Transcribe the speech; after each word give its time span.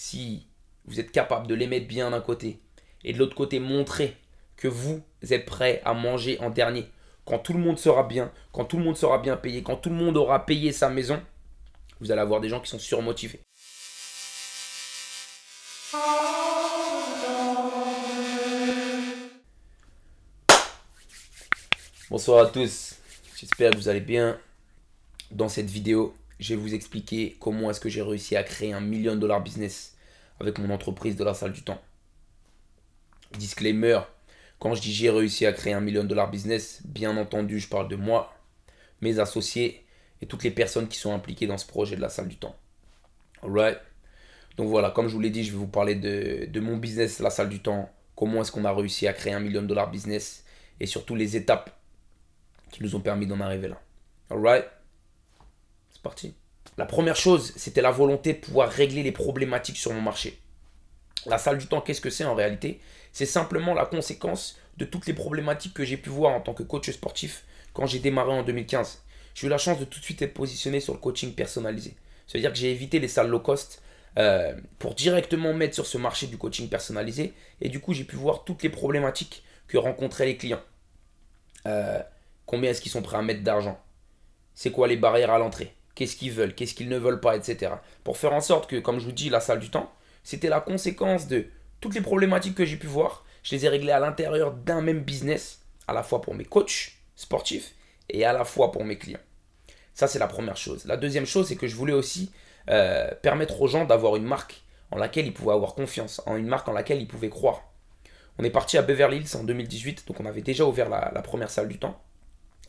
Si 0.00 0.46
vous 0.84 1.00
êtes 1.00 1.10
capable 1.10 1.48
de 1.48 1.56
les 1.56 1.66
mettre 1.66 1.88
bien 1.88 2.12
d'un 2.12 2.20
côté 2.20 2.60
et 3.02 3.12
de 3.12 3.18
l'autre 3.18 3.34
côté 3.34 3.58
montrer 3.58 4.16
que 4.56 4.68
vous 4.68 5.02
êtes 5.28 5.44
prêt 5.44 5.82
à 5.84 5.92
manger 5.92 6.38
en 6.38 6.50
dernier, 6.50 6.88
quand 7.24 7.40
tout 7.40 7.52
le 7.52 7.58
monde 7.58 7.80
sera 7.80 8.04
bien, 8.04 8.32
quand 8.52 8.64
tout 8.64 8.78
le 8.78 8.84
monde 8.84 8.96
sera 8.96 9.18
bien 9.18 9.36
payé, 9.36 9.64
quand 9.64 9.74
tout 9.74 9.90
le 9.90 9.96
monde 9.96 10.16
aura 10.16 10.46
payé 10.46 10.70
sa 10.70 10.88
maison, 10.88 11.20
vous 11.98 12.12
allez 12.12 12.20
avoir 12.20 12.40
des 12.40 12.48
gens 12.48 12.60
qui 12.60 12.70
sont 12.70 12.78
surmotivés. 12.78 13.40
Bonsoir 22.08 22.46
à 22.46 22.46
tous, 22.46 22.94
j'espère 23.34 23.72
que 23.72 23.76
vous 23.76 23.88
allez 23.88 24.00
bien. 24.00 24.38
Dans 25.32 25.48
cette 25.48 25.68
vidéo, 25.68 26.14
je 26.38 26.54
vais 26.54 26.60
vous 26.60 26.74
expliquer 26.74 27.36
comment 27.40 27.70
est-ce 27.70 27.80
que 27.80 27.88
j'ai 27.88 28.02
réussi 28.02 28.36
à 28.36 28.42
créer 28.42 28.72
un 28.72 28.80
million 28.80 29.14
de 29.14 29.20
dollars 29.20 29.42
business 29.42 29.96
avec 30.40 30.58
mon 30.58 30.70
entreprise 30.70 31.16
de 31.16 31.24
la 31.24 31.34
salle 31.34 31.52
du 31.52 31.62
temps. 31.62 31.80
Disclaimer, 33.36 34.00
quand 34.58 34.74
je 34.74 34.80
dis 34.80 34.92
j'ai 34.92 35.10
réussi 35.10 35.46
à 35.46 35.52
créer 35.52 35.72
un 35.72 35.80
million 35.80 36.02
de 36.02 36.08
dollars 36.08 36.30
business, 36.30 36.80
bien 36.84 37.16
entendu, 37.16 37.58
je 37.58 37.68
parle 37.68 37.88
de 37.88 37.96
moi, 37.96 38.34
mes 39.00 39.18
associés 39.18 39.84
et 40.22 40.26
toutes 40.26 40.44
les 40.44 40.50
personnes 40.50 40.88
qui 40.88 40.98
sont 40.98 41.12
impliquées 41.12 41.46
dans 41.46 41.58
ce 41.58 41.66
projet 41.66 41.96
de 41.96 42.00
la 42.00 42.08
salle 42.08 42.28
du 42.28 42.36
temps. 42.36 42.56
Alright? 43.42 43.78
Donc 44.56 44.68
voilà, 44.68 44.90
comme 44.90 45.08
je 45.08 45.14
vous 45.14 45.20
l'ai 45.20 45.30
dit, 45.30 45.44
je 45.44 45.52
vais 45.52 45.58
vous 45.58 45.68
parler 45.68 45.94
de, 45.94 46.46
de 46.46 46.60
mon 46.60 46.76
business, 46.76 47.20
la 47.20 47.30
salle 47.30 47.48
du 47.48 47.60
temps, 47.60 47.90
comment 48.16 48.42
est-ce 48.42 48.50
qu'on 48.50 48.64
a 48.64 48.72
réussi 48.72 49.06
à 49.06 49.12
créer 49.12 49.32
un 49.32 49.40
million 49.40 49.62
de 49.62 49.68
dollars 49.68 49.90
business 49.90 50.44
et 50.80 50.86
surtout 50.86 51.14
les 51.14 51.36
étapes 51.36 51.76
qui 52.70 52.82
nous 52.82 52.94
ont 52.94 53.00
permis 53.00 53.26
d'en 53.26 53.40
arriver 53.40 53.68
là. 53.68 53.80
Alright? 54.30 54.64
C'est 55.98 56.04
parti. 56.04 56.34
La 56.76 56.86
première 56.86 57.16
chose, 57.16 57.52
c'était 57.56 57.82
la 57.82 57.90
volonté 57.90 58.34
de 58.34 58.38
pouvoir 58.38 58.70
régler 58.70 59.02
les 59.02 59.10
problématiques 59.10 59.78
sur 59.78 59.92
mon 59.92 60.00
marché. 60.00 60.38
La 61.26 61.38
salle 61.38 61.58
du 61.58 61.66
temps, 61.66 61.80
qu'est-ce 61.80 62.00
que 62.00 62.08
c'est 62.08 62.24
en 62.24 62.36
réalité? 62.36 62.80
C'est 63.12 63.26
simplement 63.26 63.74
la 63.74 63.84
conséquence 63.84 64.56
de 64.76 64.84
toutes 64.84 65.08
les 65.08 65.12
problématiques 65.12 65.74
que 65.74 65.84
j'ai 65.84 65.96
pu 65.96 66.08
voir 66.08 66.34
en 66.34 66.40
tant 66.40 66.54
que 66.54 66.62
coach 66.62 66.88
sportif 66.88 67.44
quand 67.72 67.86
j'ai 67.86 67.98
démarré 67.98 68.30
en 68.30 68.44
2015. 68.44 69.02
J'ai 69.34 69.48
eu 69.48 69.50
la 69.50 69.58
chance 69.58 69.80
de 69.80 69.84
tout 69.84 69.98
de 69.98 70.04
suite 70.04 70.22
être 70.22 70.34
positionné 70.34 70.78
sur 70.78 70.92
le 70.92 71.00
coaching 71.00 71.34
personnalisé. 71.34 71.96
C'est-à-dire 72.28 72.52
que 72.52 72.58
j'ai 72.58 72.70
évité 72.70 73.00
les 73.00 73.08
salles 73.08 73.28
low 73.28 73.40
cost 73.40 73.82
euh, 74.16 74.54
pour 74.78 74.94
directement 74.94 75.52
mettre 75.52 75.74
sur 75.74 75.86
ce 75.86 75.98
marché 75.98 76.28
du 76.28 76.38
coaching 76.38 76.68
personnalisé. 76.68 77.34
Et 77.60 77.70
du 77.70 77.80
coup, 77.80 77.92
j'ai 77.92 78.04
pu 78.04 78.14
voir 78.14 78.44
toutes 78.44 78.62
les 78.62 78.70
problématiques 78.70 79.42
que 79.66 79.78
rencontraient 79.78 80.26
les 80.26 80.36
clients. 80.36 80.62
Euh, 81.66 82.00
combien 82.46 82.70
est-ce 82.70 82.80
qu'ils 82.80 82.92
sont 82.92 83.02
prêts 83.02 83.16
à 83.16 83.22
mettre 83.22 83.42
d'argent? 83.42 83.82
C'est 84.54 84.70
quoi 84.70 84.86
les 84.86 84.96
barrières 84.96 85.32
à 85.32 85.38
l'entrée? 85.38 85.74
Qu'est-ce 85.98 86.14
qu'ils 86.14 86.30
veulent 86.30 86.54
Qu'est-ce 86.54 86.74
qu'ils 86.74 86.88
ne 86.88 86.96
veulent 86.96 87.18
pas 87.18 87.36
Etc. 87.36 87.72
Pour 88.04 88.18
faire 88.18 88.32
en 88.32 88.40
sorte 88.40 88.70
que, 88.70 88.76
comme 88.76 89.00
je 89.00 89.04
vous 89.04 89.10
dis, 89.10 89.30
la 89.30 89.40
salle 89.40 89.58
du 89.58 89.68
temps, 89.68 89.92
c'était 90.22 90.48
la 90.48 90.60
conséquence 90.60 91.26
de 91.26 91.46
toutes 91.80 91.96
les 91.96 92.00
problématiques 92.00 92.54
que 92.54 92.64
j'ai 92.64 92.76
pu 92.76 92.86
voir. 92.86 93.24
Je 93.42 93.56
les 93.56 93.66
ai 93.66 93.68
réglées 93.68 93.90
à 93.90 93.98
l'intérieur 93.98 94.52
d'un 94.52 94.80
même 94.80 95.00
business, 95.00 95.62
à 95.88 95.92
la 95.92 96.04
fois 96.04 96.20
pour 96.20 96.36
mes 96.36 96.44
coachs 96.44 96.92
sportifs 97.16 97.74
et 98.08 98.24
à 98.24 98.32
la 98.32 98.44
fois 98.44 98.70
pour 98.70 98.84
mes 98.84 98.96
clients. 98.96 99.18
Ça, 99.92 100.06
c'est 100.06 100.20
la 100.20 100.28
première 100.28 100.56
chose. 100.56 100.84
La 100.84 100.96
deuxième 100.96 101.26
chose, 101.26 101.48
c'est 101.48 101.56
que 101.56 101.66
je 101.66 101.74
voulais 101.74 101.92
aussi 101.92 102.30
euh, 102.70 103.10
permettre 103.20 103.60
aux 103.60 103.66
gens 103.66 103.84
d'avoir 103.84 104.14
une 104.14 104.22
marque 104.22 104.62
en 104.92 104.98
laquelle 104.98 105.26
ils 105.26 105.34
pouvaient 105.34 105.54
avoir 105.54 105.74
confiance, 105.74 106.22
en 106.26 106.36
une 106.36 106.46
marque 106.46 106.68
en 106.68 106.72
laquelle 106.74 107.00
ils 107.00 107.08
pouvaient 107.08 107.28
croire. 107.28 107.72
On 108.38 108.44
est 108.44 108.50
parti 108.50 108.78
à 108.78 108.82
Beverly 108.82 109.16
Hills 109.16 109.36
en 109.36 109.42
2018, 109.42 110.06
donc 110.06 110.20
on 110.20 110.26
avait 110.26 110.42
déjà 110.42 110.64
ouvert 110.64 110.88
la, 110.88 111.22
première 111.22 111.50
salle 111.50 111.66
du 111.66 111.80
temps. 111.80 112.00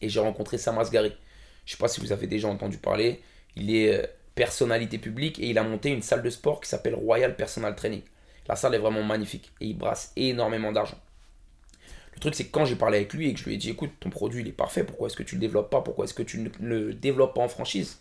Et 0.02 0.10
j'ai 0.10 0.20
rencontré 0.20 0.58
Sam 0.58 0.80
Asghari. 0.80 1.14
Je 1.70 1.76
ne 1.76 1.78
sais 1.78 1.82
pas 1.82 1.88
si 1.88 2.02
vous 2.02 2.12
avez 2.12 2.26
déjà 2.26 2.48
entendu 2.48 2.80
parler. 2.80 3.22
Il 3.56 3.70
est 3.76 3.94
euh, 3.94 4.08
personnalité 4.34 4.98
publique 4.98 5.38
et 5.38 5.52
il 5.52 5.58
a 5.60 5.64
monté 5.64 5.90
une 5.90 6.02
salle 6.02 6.24
de 6.24 6.30
sport 6.32 6.62
qui 6.62 6.68
s'appelle 6.68 6.96
Royal 6.96 7.36
Personal 7.36 7.76
Training. 7.76 8.02
La 8.48 8.56
salle 8.56 8.74
est 8.74 8.80
vraiment 8.80 9.04
magnifique 9.04 9.52
et 9.62 9.68
il 9.68 9.78
brasse 9.78 10.12
énormément 10.16 10.72
d'argent. 10.72 10.98
Le 12.16 12.20
truc, 12.20 12.34
c'est 12.34 12.46
que 12.46 12.52
quand 12.52 12.66
j'ai 12.66 12.76
parlé 12.76 12.98
avec 12.98 13.14
lui 13.14 13.30
et 13.30 13.34
que 13.36 13.40
je 13.40 13.46
lui 13.46 13.54
ai 13.54 13.58
dit 13.58 13.70
écoute, 13.70 13.92
ton 14.00 14.10
produit 14.10 14.42
il 14.42 14.48
est 14.48 14.52
parfait, 14.52 14.84
pourquoi 14.84 15.10
est-ce 15.10 15.16
que 15.16 15.22
tu 15.22 15.36
le 15.36 15.42
développes 15.42 15.70
pas? 15.70 15.82
Pourquoi 15.82 16.06
est-ce 16.06 16.16
que 16.16 16.24
tu 16.24 16.40
ne 16.40 16.50
le 16.60 16.96
développes 16.96 17.36
pas 17.36 17.42
en 17.42 17.48
franchise? 17.48 18.00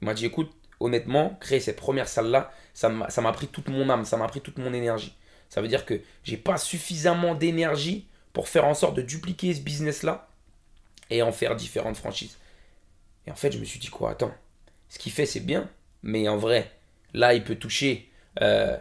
Il 0.00 0.04
m'a 0.04 0.14
dit 0.14 0.26
écoute, 0.26 0.52
honnêtement, 0.78 1.36
créer 1.40 1.58
cette 1.58 1.80
première 1.80 2.06
salle-là, 2.06 2.52
ça 2.74 2.90
m'a 2.90 3.32
pris 3.32 3.48
toute 3.48 3.70
mon 3.70 3.90
âme, 3.90 4.04
ça 4.04 4.18
m'a 4.18 4.28
pris 4.28 4.40
toute 4.40 4.58
mon 4.58 4.72
énergie. 4.72 5.16
Ça 5.48 5.60
veut 5.60 5.68
dire 5.68 5.84
que 5.84 6.00
j'ai 6.22 6.36
pas 6.36 6.58
suffisamment 6.58 7.34
d'énergie 7.34 8.06
pour 8.32 8.46
faire 8.46 8.66
en 8.66 8.74
sorte 8.74 8.94
de 8.94 9.02
dupliquer 9.02 9.52
ce 9.52 9.62
business-là 9.62 10.28
et 11.10 11.22
en 11.22 11.32
faire 11.32 11.56
différentes 11.56 11.96
franchises. 11.96 12.36
Et 13.26 13.30
en 13.30 13.36
fait, 13.36 13.52
je 13.52 13.58
me 13.58 13.64
suis 13.64 13.78
dit 13.78 13.88
quoi 13.88 14.10
Attends, 14.10 14.34
ce 14.88 14.98
qu'il 14.98 15.12
fait, 15.12 15.26
c'est 15.26 15.40
bien. 15.40 15.68
Mais 16.02 16.28
en 16.28 16.36
vrai, 16.36 16.70
là, 17.12 17.34
il 17.34 17.44
peut 17.44 17.56
toucher 17.56 18.10
euh, 18.40 18.76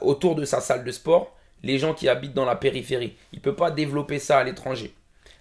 autour 0.00 0.34
de 0.34 0.44
sa 0.44 0.60
salle 0.60 0.84
de 0.84 0.92
sport 0.92 1.36
les 1.62 1.78
gens 1.78 1.94
qui 1.94 2.08
habitent 2.08 2.34
dans 2.34 2.44
la 2.44 2.56
périphérie. 2.56 3.16
Il 3.32 3.36
ne 3.36 3.42
peut 3.42 3.56
pas 3.56 3.70
développer 3.70 4.18
ça 4.18 4.38
à 4.38 4.44
l'étranger. 4.44 4.94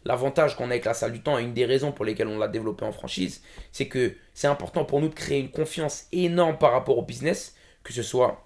L'avantage 0.06 0.56
qu'on 0.56 0.66
a 0.66 0.74
avec 0.74 0.86
la 0.86 0.94
salle 0.94 1.14
du 1.14 1.22
temps, 1.22 1.38
et 1.38 1.44
une 1.44 1.54
des 1.54 1.66
raisons 1.66 1.92
pour 1.92 2.06
lesquelles 2.06 2.28
on 2.28 2.38
l'a 2.38 2.48
développé 2.48 2.86
en 2.86 2.92
franchise, 2.92 3.42
c'est 3.72 3.88
que 3.88 4.16
c'est 4.34 4.48
important 4.48 4.86
pour 4.86 5.02
nous 5.02 5.10
de 5.10 5.16
créer 5.16 5.40
une 5.40 5.50
confiance 5.50 6.06
énorme 6.12 6.58
par 6.58 6.72
rapport 6.72 6.98
au 6.98 7.02
business, 7.02 7.56
que 7.84 7.92
ce 7.92 8.04
soit 8.04 8.46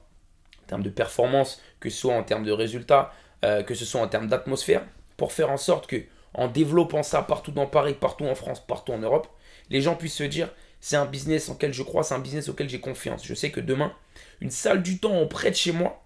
en 0.64 0.68
termes 0.68 0.84
de 0.84 0.90
performance, 0.90 1.62
que 1.80 1.90
ce 1.90 1.98
soit 1.98 2.14
en 2.14 2.24
termes 2.24 2.46
de 2.46 2.52
résultats, 2.52 3.14
euh, 3.44 3.62
que 3.64 3.76
ce 3.76 3.86
soit 3.86 4.02
en 4.02 4.08
termes 4.08 4.28
d'atmosphère, 4.28 4.84
pour 5.18 5.34
faire 5.34 5.52
en 5.52 5.58
sorte 5.58 5.88
que, 5.88 6.04
en 6.34 6.48
développant 6.48 7.04
ça 7.04 7.22
partout 7.24 7.52
dans 7.52 7.68
Paris, 7.68 7.94
partout 7.94 8.26
en 8.26 8.36
France, 8.36 8.66
partout 8.66 8.94
en 8.94 9.00
Europe, 9.00 9.28
les 9.70 9.82
gens 9.82 9.96
puissent 9.96 10.16
se 10.16 10.24
dire 10.24 10.50
c'est 10.82 10.96
un 10.96 11.06
business 11.06 11.50
en 11.50 11.54
lequel 11.54 11.74
je 11.74 11.84
crois, 11.84 12.04
c'est 12.04 12.16
un 12.16 12.20
business 12.20 12.50
auquel 12.50 12.70
j'ai 12.70 12.80
confiance. 12.80 13.26
Je 13.26 13.34
sais 13.34 13.52
que 13.52 13.60
demain, 13.60 13.94
une 14.42 14.52
salle 14.52 14.82
du 14.82 15.00
temps 15.00 15.26
près 15.28 15.52
de 15.52 15.56
chez 15.56 15.72
moi, 15.72 16.04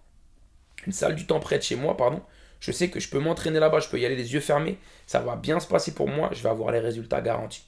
une 0.85 0.94
salle 0.94 1.16
du 1.16 1.28
temps 1.28 1.40
près 1.40 1.57
de 1.57 1.63
chez 1.63 1.75
moi, 1.75 1.96
pardon, 1.96 2.22
je 2.59 2.72
sais 2.72 2.90
que 2.90 3.00
je 3.00 3.09
peux 3.09 3.19
m'entraîner 3.19 3.59
là-bas, 3.59 3.79
je 3.79 3.90
peux 3.90 4.00
y 4.00 4.06
aller 4.06 4.16
les 4.16 4.34
yeux 4.34 4.40
fermés, 4.40 4.78
ça 5.06 5.19
va 5.19 5.35
bien 5.35 5.59
se 5.59 5.68
passer 5.68 5.94
pour 5.94 6.07
moi, 6.07 6.29
je 6.34 6.41
vais 6.41 6.50
avoir 6.50 6.72
les 6.72 6.79
résultats 6.79 7.22
garantis. 7.22 7.63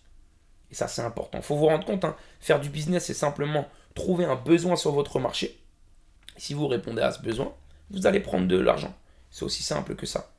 Et 0.71 0.75
ça, 0.75 0.87
c'est 0.87 1.01
important. 1.01 1.37
Il 1.37 1.43
faut 1.43 1.55
vous 1.55 1.67
rendre 1.67 1.85
compte, 1.85 2.05
hein, 2.05 2.15
faire 2.39 2.59
du 2.59 2.69
business, 2.69 3.05
c'est 3.05 3.13
simplement 3.13 3.67
trouver 3.93 4.25
un 4.25 4.35
besoin 4.35 4.75
sur 4.75 4.91
votre 4.91 5.19
marché. 5.19 5.59
si 6.37 6.53
vous 6.53 6.67
répondez 6.67 7.01
à 7.01 7.11
ce 7.11 7.21
besoin, 7.21 7.53
vous 7.91 8.07
allez 8.07 8.19
prendre 8.19 8.47
de 8.47 8.57
l'argent. 8.57 8.93
C'est 9.31 9.43
aussi 9.43 9.63
simple 9.63 9.95
que 9.95 10.05
ça. 10.05 10.31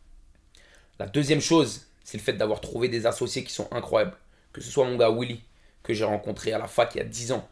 La 0.99 1.07
deuxième 1.07 1.41
chose, 1.41 1.87
c'est 2.05 2.19
le 2.19 2.23
fait 2.23 2.33
d'avoir 2.35 2.61
trouvé 2.61 2.89
des 2.89 3.07
associés 3.07 3.45
qui 3.45 3.53
sont 3.53 3.69
incroyables. 3.71 4.17
Que 4.57 4.63
ce 4.63 4.71
soit 4.71 4.87
mon 4.87 4.97
gars 4.97 5.11
Willy, 5.11 5.43
que 5.83 5.93
j'ai 5.93 6.07
rencontré 6.07 6.55
à 6.55 6.59
la 6.59 6.67
fac 6.67 6.95
il 6.95 6.99
y 6.99 7.01
a 7.03 7.05
10 7.05 7.33
ans. 7.33 7.47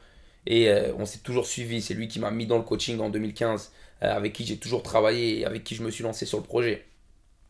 Et 0.46 0.70
euh, 0.70 0.94
on 0.96 1.04
s'est 1.04 1.18
toujours 1.18 1.44
suivi. 1.44 1.82
C'est 1.82 1.92
lui 1.92 2.08
qui 2.08 2.18
m'a 2.18 2.30
mis 2.30 2.46
dans 2.46 2.56
le 2.56 2.62
coaching 2.62 2.98
en 2.98 3.10
2015, 3.10 3.72
euh, 4.02 4.16
avec 4.16 4.32
qui 4.32 4.46
j'ai 4.46 4.56
toujours 4.56 4.82
travaillé 4.82 5.40
et 5.40 5.44
avec 5.44 5.64
qui 5.64 5.74
je 5.74 5.82
me 5.82 5.90
suis 5.90 6.02
lancé 6.02 6.24
sur 6.24 6.38
le 6.38 6.44
projet. 6.44 6.86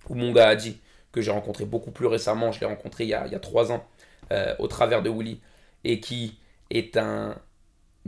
Ou 0.08 0.16
mon 0.16 0.32
gars 0.32 0.48
Adi, 0.48 0.80
que 1.12 1.20
j'ai 1.20 1.30
rencontré 1.30 1.66
beaucoup 1.66 1.92
plus 1.92 2.08
récemment. 2.08 2.50
Je 2.50 2.58
l'ai 2.58 2.66
rencontré 2.66 3.04
il 3.04 3.10
y, 3.10 3.14
a, 3.14 3.28
il 3.28 3.38
3 3.38 3.70
ans 3.70 3.86
euh, 4.32 4.56
au 4.58 4.66
travers 4.66 5.04
de 5.04 5.08
Willy. 5.10 5.40
Et 5.84 6.00
qui 6.00 6.36
est 6.70 6.96
un 6.96 7.40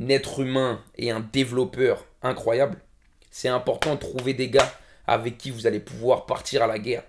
être 0.08 0.40
humain 0.40 0.82
et 0.96 1.12
un 1.12 1.20
développeur 1.20 2.06
incroyable. 2.22 2.80
C'est 3.30 3.48
important 3.48 3.94
de 3.94 4.00
trouver 4.00 4.34
des 4.34 4.50
gars 4.50 4.72
avec 5.06 5.38
qui 5.38 5.52
vous 5.52 5.68
allez 5.68 5.78
pouvoir 5.78 6.26
partir 6.26 6.64
à 6.64 6.66
la 6.66 6.80
guerre. 6.80 7.04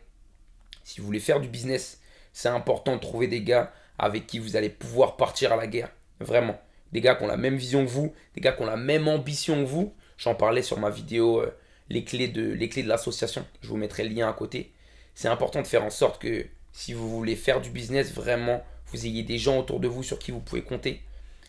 Si 0.83 1.01
vous 1.01 1.07
voulez 1.07 1.19
faire 1.19 1.39
du 1.39 1.47
business, 1.47 1.99
c'est 2.33 2.49
important 2.49 2.97
de 2.97 3.01
trouver 3.01 3.25
des 3.25 3.41
gars 3.41 3.73
avec 3.97 4.27
qui 4.27 4.39
vous 4.39 4.55
allez 4.55 4.69
pouvoir 4.69 5.17
partir 5.17 5.53
à 5.53 5.55
la 5.55 5.67
guerre. 5.67 5.91
Vraiment. 6.19 6.59
Des 6.91 7.01
gars 7.01 7.15
qui 7.15 7.23
ont 7.23 7.27
la 7.27 7.37
même 7.37 7.57
vision 7.57 7.85
que 7.85 7.89
vous, 7.89 8.13
des 8.35 8.41
gars 8.41 8.53
qui 8.53 8.61
ont 8.61 8.67
la 8.67 8.77
même 8.77 9.07
ambition 9.07 9.63
que 9.63 9.67
vous. 9.67 9.93
J'en 10.17 10.35
parlais 10.35 10.61
sur 10.61 10.79
ma 10.79 10.89
vidéo 10.89 11.41
euh, 11.41 11.51
les 11.89 12.03
clés 12.03 12.27
de, 12.27 12.51
les 12.51 12.69
clés 12.69 12.83
de 12.83 12.87
l'association. 12.87 13.45
Je 13.61 13.67
vous 13.67 13.77
mettrai 13.77 14.03
le 14.03 14.13
lien 14.13 14.29
à 14.29 14.33
côté. 14.33 14.71
C'est 15.15 15.27
important 15.27 15.61
de 15.61 15.67
faire 15.67 15.83
en 15.83 15.89
sorte 15.89 16.21
que 16.21 16.45
si 16.71 16.93
vous 16.93 17.09
voulez 17.09 17.35
faire 17.35 17.61
du 17.61 17.69
business, 17.69 18.13
vraiment, 18.13 18.63
vous 18.87 19.05
ayez 19.05 19.23
des 19.23 19.37
gens 19.37 19.59
autour 19.59 19.79
de 19.79 19.87
vous 19.87 20.03
sur 20.03 20.19
qui 20.19 20.31
vous 20.31 20.39
pouvez 20.39 20.63
compter. 20.63 21.01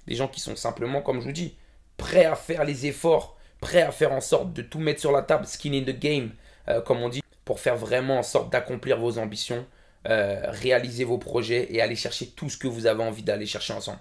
Des 0.06 0.15
gens 0.15 0.28
qui 0.28 0.41
sont 0.41 0.56
simplement, 0.56 1.03
comme 1.03 1.20
je 1.20 1.26
vous 1.26 1.32
dis, 1.32 1.54
prêts 1.97 2.25
à 2.25 2.34
faire 2.34 2.65
les 2.65 2.86
efforts, 2.86 3.36
prêts 3.60 3.82
à 3.82 3.92
faire 3.92 4.12
en 4.12 4.20
sorte 4.20 4.53
de 4.53 4.62
tout 4.62 4.78
mettre 4.78 5.00
sur 5.00 5.12
la 5.12 5.22
table, 5.22 5.47
skin 5.47 5.74
in 5.74 5.83
the 5.83 5.98
game, 5.98 6.30
euh, 6.68 6.80
comme 6.80 7.03
on 7.03 7.09
dit, 7.09 7.22
pour 7.44 7.60
faire 7.60 7.77
vraiment 7.77 8.18
en 8.18 8.22
sorte 8.22 8.51
d'accomplir 8.51 8.98
vos 8.98 9.18
ambitions, 9.18 9.66
euh, 10.06 10.42
réaliser 10.48 11.04
vos 11.04 11.18
projets 11.18 11.68
et 11.71 11.80
aller 11.80 11.97
chercher 11.97 12.28
tout 12.28 12.48
ce 12.48 12.56
que 12.56 12.68
vous 12.68 12.86
avez 12.86 13.03
envie 13.03 13.22
d'aller 13.22 13.47
chercher 13.47 13.72
ensemble. 13.72 13.98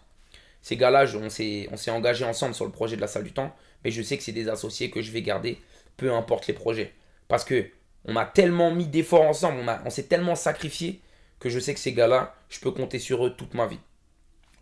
Ces 0.62 0.78
gars-là, 0.78 1.06
on 1.16 1.30
s'est 1.30 1.92
engagé 1.92 2.26
ensemble 2.26 2.54
sur 2.54 2.66
le 2.66 2.72
projet 2.72 2.96
de 2.96 3.02
la 3.02 3.08
salle 3.08 3.24
du 3.24 3.32
temps, 3.32 3.56
mais 3.84 3.92
je 3.92 4.02
sais 4.02 4.18
que 4.18 4.24
c'est 4.24 4.32
des 4.32 4.50
associés 4.50 4.90
que 4.90 5.02
je 5.02 5.12
vais 5.12 5.22
garder, 5.22 5.60
peu 5.96 6.14
importe 6.14 6.48
les 6.48 6.54
projets. 6.54 6.94
Parce 7.28 7.44
que 7.44 7.70
on 8.06 8.16
a 8.16 8.26
tellement 8.26 8.72
mis 8.72 8.88
d'efforts 8.88 9.24
ensemble, 9.24 9.60
on, 9.60 9.88
on 9.88 9.90
s'est 9.90 10.04
tellement 10.04 10.36
sacrifié 10.36 11.02
que 11.40 11.50
je 11.50 11.60
sais 11.60 11.74
que 11.74 11.80
ces 11.80 11.94
gars-là, 11.94 12.36
je 12.50 12.60
peux 12.60 12.72
compter 12.72 13.00
sur 13.00 13.26
eux 13.26 13.36
toute 13.36 13.54
ma 13.54 13.68
vie. 13.68 13.80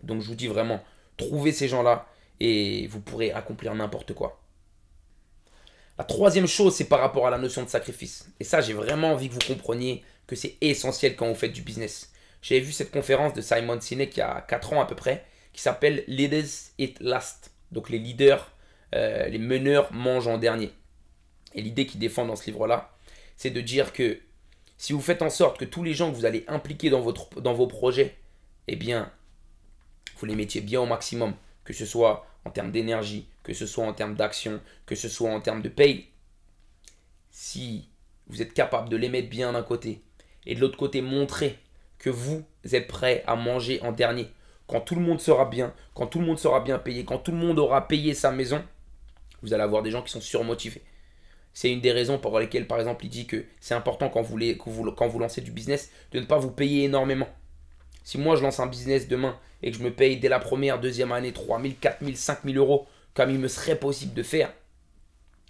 Donc 0.04 0.22
je 0.22 0.28
vous 0.28 0.36
dis 0.36 0.48
vraiment, 0.48 0.84
trouvez 1.18 1.52
ces 1.52 1.68
gens-là 1.68 2.08
et 2.40 2.88
vous 2.88 3.02
pourrez 3.02 3.32
accomplir 3.32 3.74
n'importe 3.76 4.14
quoi. 4.14 4.40
La 5.98 6.04
troisième 6.04 6.48
chose, 6.48 6.76
c'est 6.76 6.86
par 6.90 7.00
rapport 7.00 7.26
à 7.26 7.30
la 7.30 7.38
notion 7.38 7.64
de 7.64 7.70
sacrifice. 7.70 8.30
Et 8.40 8.44
ça, 8.44 8.60
j'ai 8.60 8.74
vraiment 8.74 9.14
envie 9.14 9.30
que 9.30 9.34
vous 9.34 9.54
compreniez 9.54 10.04
que 10.28 10.36
c'est 10.36 10.58
essentiel 10.62 11.16
quand 11.16 11.28
vous 11.28 11.36
faites 11.36 11.54
du 11.54 11.62
business. 11.62 12.12
J'avais 12.42 12.62
vu 12.62 12.72
cette 12.72 12.92
conférence 12.92 13.34
de 13.34 13.42
Simon 13.42 13.80
Sinek 13.80 14.18
il 14.18 14.20
y 14.20 14.24
a 14.24 14.42
4 14.48 14.74
ans 14.74 14.82
à 14.82 14.86
peu 14.86 14.96
près, 14.96 15.26
qui 15.54 15.62
s'appelle 15.62 16.04
Leaders 16.08 16.72
It 16.78 17.00
Last. 17.00 17.52
Donc 17.72 17.90
les 17.90 17.98
leaders 17.98 18.52
euh, 18.94 19.28
les 19.28 19.40
meneurs 19.40 19.92
mangent 19.92 20.28
en 20.28 20.38
dernier. 20.38 20.72
Et 21.54 21.62
l'idée 21.62 21.86
qu'il 21.86 22.00
défend 22.00 22.26
dans 22.26 22.36
ce 22.36 22.46
livre-là, 22.46 22.96
c'est 23.36 23.50
de 23.50 23.62
dire 23.62 23.94
que 23.94 24.20
si 24.78 24.94
vous 24.94 25.02
faites 25.02 25.22
en 25.22 25.30
sorte 25.30 25.58
que 25.58 25.66
tous 25.66 25.84
les 25.84 25.94
gens 25.94 26.12
que 26.12 26.16
vous 26.16 26.26
allez 26.26 26.46
impliquer 26.48 26.90
dans, 26.90 27.02
vos 27.02 27.68
projets, 27.68 28.16
eh 28.68 28.76
bien, 28.76 29.12
vous 30.18 30.26
les 30.26 30.36
mettiez 30.36 30.62
bien 30.62 30.82
au 30.82 30.86
maximum, 30.86 31.34
que 31.64 31.74
ce 31.74 31.86
soit 31.86 32.26
en 32.46 32.52
termes 32.52 32.72
d'énergie, 32.72 33.28
que 33.44 33.54
ce 33.54 33.66
soit 33.66 33.86
en 33.86 33.94
termes 33.94 34.16
d'action, 34.16 34.62
que 34.86 34.96
ce 34.96 35.10
soit 35.10 35.30
en 35.30 35.42
termes 35.42 35.62
de 35.62 35.70
paye. 35.70 36.08
Si 37.32 37.90
vous 38.28 38.42
êtes 38.42 38.54
capable 38.54 38.90
de 38.90 38.98
les 38.98 39.10
mettre 39.10 39.30
bien 39.30 39.54
d'un 39.54 39.64
côté 39.64 40.02
et 40.46 40.56
de 40.56 40.60
l'autre 40.60 40.78
côté 40.78 41.02
montrer 41.02 41.58
que 41.98 42.10
vous 42.10 42.44
êtes 42.72 42.88
prêt 42.88 43.24
à 43.28 43.36
manger 43.36 43.82
en 43.82 43.92
dernier, 43.92 44.28
quand 44.68 44.82
tout 44.82 44.96
le 44.96 45.02
monde 45.02 45.20
sera 45.20 45.46
bien, 45.46 45.74
quand 45.94 46.08
tout 46.08 46.20
le 46.20 46.26
monde 46.26 46.40
sera 46.40 46.60
bien 46.60 46.80
payé, 46.80 47.06
quand 47.06 47.20
tout 47.20 47.32
le 47.32 47.38
monde 47.38 47.60
aura 47.60 47.88
payé 47.88 48.14
sa 48.14 48.32
maison, 48.32 48.64
vous 49.42 49.54
allez 49.54 49.64
avoir 49.64 49.84
des 49.84 49.92
gens 49.92 50.02
qui 50.02 50.12
sont 50.12 50.22
surmotivés. 50.22 50.82
C'est 51.54 51.72
une 51.72 51.82
des 51.82 51.92
raisons 51.92 52.18
pour 52.18 52.38
lesquelles, 52.40 52.68
par 52.68 52.80
exemple, 52.80 53.06
il 53.06 53.10
dit 53.10 53.28
que 53.28 53.46
c'est 53.62 53.76
important 53.76 54.10
quand 54.10 54.22
vous, 54.22 54.38
quand 54.96 55.08
vous 55.08 55.20
lancez 55.20 55.42
du 55.42 55.52
business 55.52 55.92
de 56.12 56.20
ne 56.20 56.26
pas 56.26 56.38
vous 56.38 56.52
payer 56.52 56.84
énormément. 56.86 57.30
Si 58.04 58.18
moi 58.18 58.36
je 58.36 58.44
lance 58.44 58.60
un 58.60 58.68
business 58.68 59.08
demain 59.08 59.40
et 59.64 59.72
que 59.72 59.78
je 59.78 59.84
me 59.84 59.92
paye 59.92 60.18
dès 60.18 60.30
la 60.30 60.40
première, 60.40 60.80
deuxième 60.80 61.12
année 61.12 61.32
3 61.32 61.62
000, 61.62 61.74
4 61.80 62.04
000, 62.04 62.16
5 62.16 62.40
000 62.44 62.58
euros, 62.58 62.88
comme 63.14 63.32
il 63.32 63.40
me 63.40 63.48
serait 63.48 63.80
possible 63.80 64.14
de 64.14 64.22
faire, 64.22 64.54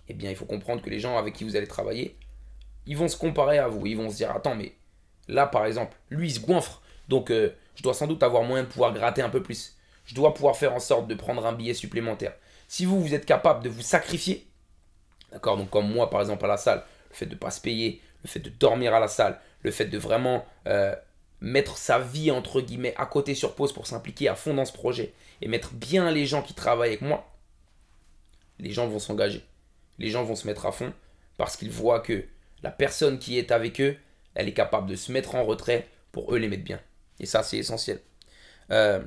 eh 0.07 0.13
bien 0.13 0.29
il 0.29 0.35
faut 0.35 0.45
comprendre 0.45 0.81
que 0.81 0.89
les 0.89 0.99
gens 0.99 1.17
avec 1.17 1.33
qui 1.33 1.43
vous 1.43 1.55
allez 1.55 1.67
travailler, 1.67 2.15
ils 2.85 2.95
vont 2.95 3.07
se 3.07 3.17
comparer 3.17 3.57
à 3.57 3.67
vous. 3.67 3.85
Ils 3.85 3.97
vont 3.97 4.09
se 4.09 4.17
dire, 4.17 4.31
attends, 4.31 4.55
mais 4.55 4.73
là 5.27 5.47
par 5.47 5.65
exemple, 5.65 5.95
lui 6.09 6.27
il 6.29 6.33
se 6.33 6.39
goinfre, 6.39 6.81
donc 7.07 7.31
euh, 7.31 7.55
je 7.75 7.83
dois 7.83 7.93
sans 7.93 8.07
doute 8.07 8.23
avoir 8.23 8.43
moyen 8.43 8.63
de 8.63 8.69
pouvoir 8.69 8.93
gratter 8.93 9.21
un 9.21 9.29
peu 9.29 9.43
plus. 9.43 9.75
Je 10.05 10.15
dois 10.15 10.33
pouvoir 10.33 10.55
faire 10.55 10.73
en 10.73 10.79
sorte 10.79 11.07
de 11.07 11.15
prendre 11.15 11.45
un 11.45 11.53
billet 11.53 11.73
supplémentaire. 11.73 12.33
Si 12.67 12.85
vous, 12.85 13.01
vous 13.01 13.13
êtes 13.13 13.25
capable 13.25 13.63
de 13.63 13.69
vous 13.69 13.81
sacrifier, 13.81 14.47
D'accord 15.35 15.57
Donc 15.57 15.69
comme 15.69 15.91
moi 15.91 16.09
par 16.09 16.21
exemple 16.21 16.45
à 16.45 16.47
la 16.47 16.57
salle, 16.57 16.83
le 17.09 17.15
fait 17.15 17.25
de 17.25 17.33
ne 17.33 17.39
pas 17.39 17.51
se 17.51 17.59
payer, 17.59 18.01
le 18.23 18.29
fait 18.29 18.39
de 18.39 18.49
dormir 18.49 18.93
à 18.93 19.01
la 19.01 19.09
salle, 19.09 19.39
le 19.63 19.71
fait 19.71 19.85
de 19.85 19.97
vraiment 19.97 20.45
euh, 20.65 20.95
mettre 21.41 21.77
sa 21.77 21.99
vie 21.99 22.31
entre 22.31 22.61
guillemets 22.61 22.93
à 22.95 23.05
côté 23.05 23.35
sur 23.35 23.53
pause 23.53 23.73
pour 23.73 23.85
s'impliquer 23.85 24.29
à 24.29 24.35
fond 24.35 24.53
dans 24.53 24.63
ce 24.63 24.71
projet 24.71 25.13
et 25.41 25.49
mettre 25.49 25.73
bien 25.73 26.09
les 26.09 26.25
gens 26.25 26.41
qui 26.41 26.53
travaillent 26.53 26.89
avec 26.89 27.01
moi, 27.01 27.29
les 28.59 28.71
gens 28.71 28.87
vont 28.87 28.99
s'engager. 28.99 29.43
Les 29.99 30.09
gens 30.09 30.23
vont 30.23 30.35
se 30.35 30.47
mettre 30.47 30.65
à 30.65 30.71
fond 30.71 30.93
parce 31.37 31.57
qu'ils 31.57 31.71
voient 31.71 31.99
que 31.99 32.23
la 32.63 32.71
personne 32.71 33.19
qui 33.19 33.37
est 33.37 33.51
avec 33.51 33.81
eux, 33.81 33.97
elle 34.35 34.47
est 34.47 34.53
capable 34.53 34.89
de 34.89 34.95
se 34.95 35.11
mettre 35.11 35.35
en 35.35 35.43
retrait 35.43 35.87
pour 36.11 36.33
eux 36.33 36.37
les 36.37 36.47
mettre 36.47 36.63
bien. 36.63 36.79
Et 37.19 37.25
ça, 37.25 37.43
c'est 37.43 37.57
essentiel. 37.57 37.99
Euh, 38.71 39.03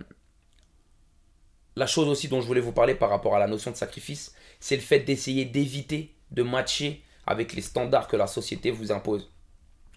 la 1.76 1.86
chose 1.86 2.08
aussi 2.08 2.28
dont 2.28 2.40
je 2.40 2.46
voulais 2.46 2.60
vous 2.60 2.72
parler 2.72 2.94
par 2.94 3.10
rapport 3.10 3.36
à 3.36 3.38
la 3.38 3.46
notion 3.46 3.70
de 3.70 3.76
sacrifice, 3.76 4.34
c'est 4.58 4.76
le 4.76 4.82
fait 4.82 5.00
d'essayer 5.00 5.44
d'éviter 5.44 6.14
de 6.30 6.42
matcher 6.42 7.02
avec 7.26 7.52
les 7.52 7.62
standards 7.62 8.08
que 8.08 8.16
la 8.16 8.26
société 8.26 8.70
vous 8.70 8.90
impose. 8.90 9.30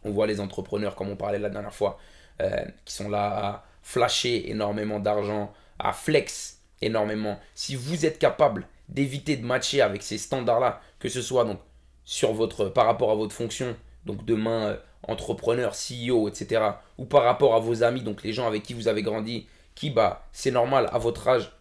On 0.03 0.11
voit 0.11 0.27
les 0.27 0.39
entrepreneurs, 0.39 0.95
comme 0.95 1.09
on 1.09 1.15
parlait 1.15 1.39
la 1.39 1.49
dernière 1.49 1.73
fois, 1.73 1.97
euh, 2.41 2.65
qui 2.85 2.93
sont 2.93 3.09
là 3.09 3.25
à 3.25 3.65
flasher 3.81 4.49
énormément 4.49 4.99
d'argent, 4.99 5.53
à 5.79 5.93
flex 5.93 6.61
énormément. 6.81 7.39
Si 7.55 7.75
vous 7.75 8.05
êtes 8.05 8.19
capable 8.19 8.67
d'éviter 8.89 9.37
de 9.37 9.45
matcher 9.45 9.81
avec 9.81 10.03
ces 10.03 10.17
standards-là, 10.17 10.81
que 10.99 11.09
ce 11.09 11.21
soit 11.21 11.45
donc 11.45 11.59
sur 12.03 12.33
votre, 12.33 12.65
par 12.65 12.85
rapport 12.85 13.11
à 13.11 13.15
votre 13.15 13.33
fonction, 13.33 13.75
donc 14.05 14.25
demain 14.25 14.67
euh, 14.67 14.77
entrepreneur, 15.03 15.73
CEO, 15.73 16.27
etc., 16.27 16.61
ou 16.97 17.05
par 17.05 17.23
rapport 17.23 17.55
à 17.55 17.59
vos 17.59 17.83
amis, 17.83 18.01
donc 18.01 18.23
les 18.23 18.33
gens 18.33 18.47
avec 18.47 18.63
qui 18.63 18.73
vous 18.73 18.87
avez 18.87 19.01
grandi, 19.01 19.47
qui, 19.75 19.89
bah, 19.89 20.27
c'est 20.31 20.51
normal 20.51 20.89
à 20.91 20.97
votre 20.97 21.27
âge, 21.27 21.51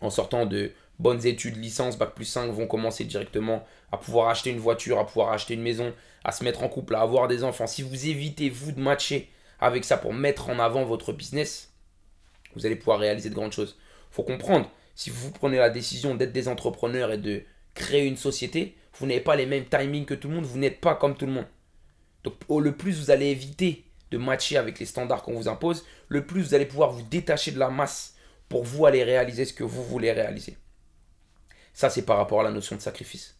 en 0.00 0.10
sortant 0.10 0.46
de 0.46 0.72
bonnes 0.98 1.24
études, 1.26 1.56
licence, 1.56 1.98
bac 1.98 2.14
plus 2.14 2.24
5, 2.24 2.50
vont 2.50 2.66
commencer 2.66 3.04
directement 3.04 3.64
à 3.92 3.96
pouvoir 3.96 4.28
acheter 4.28 4.50
une 4.50 4.58
voiture, 4.58 4.98
à 4.98 5.06
pouvoir 5.06 5.32
acheter 5.32 5.54
une 5.54 5.62
maison, 5.62 5.92
à 6.24 6.32
se 6.32 6.44
mettre 6.44 6.62
en 6.62 6.68
couple, 6.68 6.94
à 6.94 7.00
avoir 7.00 7.28
des 7.28 7.44
enfants. 7.44 7.66
Si 7.66 7.82
vous 7.82 8.06
évitez, 8.08 8.50
vous, 8.50 8.72
de 8.72 8.80
matcher 8.80 9.30
avec 9.60 9.84
ça 9.84 9.96
pour 9.96 10.12
mettre 10.12 10.50
en 10.50 10.58
avant 10.58 10.84
votre 10.84 11.12
business, 11.12 11.72
vous 12.54 12.66
allez 12.66 12.76
pouvoir 12.76 12.98
réaliser 12.98 13.30
de 13.30 13.34
grandes 13.34 13.52
choses. 13.52 13.76
Il 14.10 14.14
faut 14.14 14.22
comprendre, 14.22 14.70
si 14.94 15.10
vous 15.10 15.30
prenez 15.30 15.58
la 15.58 15.70
décision 15.70 16.14
d'être 16.14 16.32
des 16.32 16.48
entrepreneurs 16.48 17.12
et 17.12 17.18
de 17.18 17.42
créer 17.74 18.06
une 18.06 18.16
société, 18.16 18.76
vous 18.98 19.06
n'avez 19.06 19.20
pas 19.20 19.36
les 19.36 19.46
mêmes 19.46 19.66
timings 19.66 20.04
que 20.04 20.14
tout 20.14 20.28
le 20.28 20.36
monde, 20.36 20.44
vous 20.44 20.58
n'êtes 20.58 20.80
pas 20.80 20.94
comme 20.94 21.16
tout 21.16 21.26
le 21.26 21.32
monde. 21.32 21.46
Donc 22.24 22.34
le 22.48 22.72
plus 22.72 22.98
vous 22.98 23.10
allez 23.10 23.26
éviter 23.26 23.84
de 24.10 24.18
matcher 24.18 24.56
avec 24.56 24.78
les 24.78 24.86
standards 24.86 25.22
qu'on 25.22 25.34
vous 25.34 25.48
impose, 25.48 25.84
le 26.08 26.26
plus 26.26 26.42
vous 26.42 26.54
allez 26.54 26.66
pouvoir 26.66 26.90
vous 26.90 27.02
détacher 27.02 27.52
de 27.52 27.58
la 27.58 27.70
masse 27.70 28.14
pour 28.48 28.64
vous 28.64 28.86
aller 28.86 29.04
réaliser 29.04 29.44
ce 29.44 29.52
que 29.52 29.64
vous 29.64 29.84
voulez 29.84 30.12
réaliser. 30.12 30.56
Ça, 31.72 31.90
c'est 31.90 32.02
par 32.02 32.18
rapport 32.18 32.40
à 32.40 32.44
la 32.44 32.50
notion 32.50 32.76
de 32.76 32.80
sacrifice. 32.80 33.36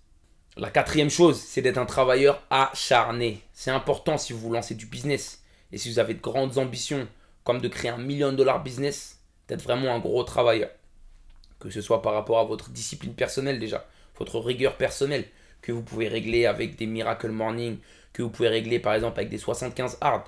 La 0.57 0.71
quatrième 0.71 1.11
chose, 1.11 1.41
c'est 1.41 1.63
d'être 1.63 1.79
un 1.79 1.87
travailleur 1.87 2.43
acharné. 2.51 3.43
C'est 3.53 3.71
important 3.71 4.19
si 4.19 4.33
vous 4.33 4.41
vous 4.41 4.53
lancez 4.53 4.75
du 4.75 4.87
business 4.87 5.43
et 5.73 5.79
si 5.79 5.91
vous 5.91 5.99
avez 5.99 6.15
de 6.15 6.21
grandes 6.21 6.59
ambitions, 6.59 7.09
comme 7.45 7.61
de 7.61 7.69
créer 7.69 7.91
un 7.91 7.99
million 7.99 8.33
de 8.33 8.37
dollars 8.37 8.63
business, 8.63 9.21
d'être 9.49 9.63
vraiment 9.63 9.95
un 9.95 9.99
gros 9.99 10.25
travailleur. 10.25 10.71
Que 11.61 11.71
ce 11.71 11.81
soit 11.81 12.03
par 12.03 12.15
rapport 12.15 12.39
à 12.39 12.45
votre 12.45 12.71
discipline 12.71 13.15
personnelle 13.15 13.59
déjà, 13.59 13.87
votre 14.17 14.39
rigueur 14.41 14.77
personnelle, 14.77 15.27
que 15.61 15.73
vous 15.73 15.83
pouvez 15.83 16.09
régler 16.09 16.47
avec 16.47 16.77
des 16.77 16.87
Miracle 16.87 17.31
Morning, 17.31 17.79
que 18.15 18.23
vous 18.23 18.31
pouvez 18.31 18.49
régler 18.49 18.79
par 18.79 18.95
exemple 18.95 19.21
avec 19.21 19.29
des 19.29 19.37
75 19.37 19.99
hard, 20.01 20.23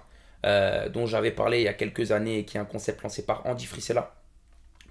euh, 0.45 0.91
dont 0.91 1.07
j'avais 1.07 1.31
parlé 1.31 1.61
il 1.61 1.65
y 1.65 1.69
a 1.69 1.73
quelques 1.73 2.13
années 2.13 2.41
et 2.41 2.45
qui 2.45 2.59
est 2.59 2.61
un 2.61 2.67
concept 2.67 3.03
lancé 3.03 3.25
par 3.25 3.47
Andy 3.47 3.65
Frisella, 3.65 4.15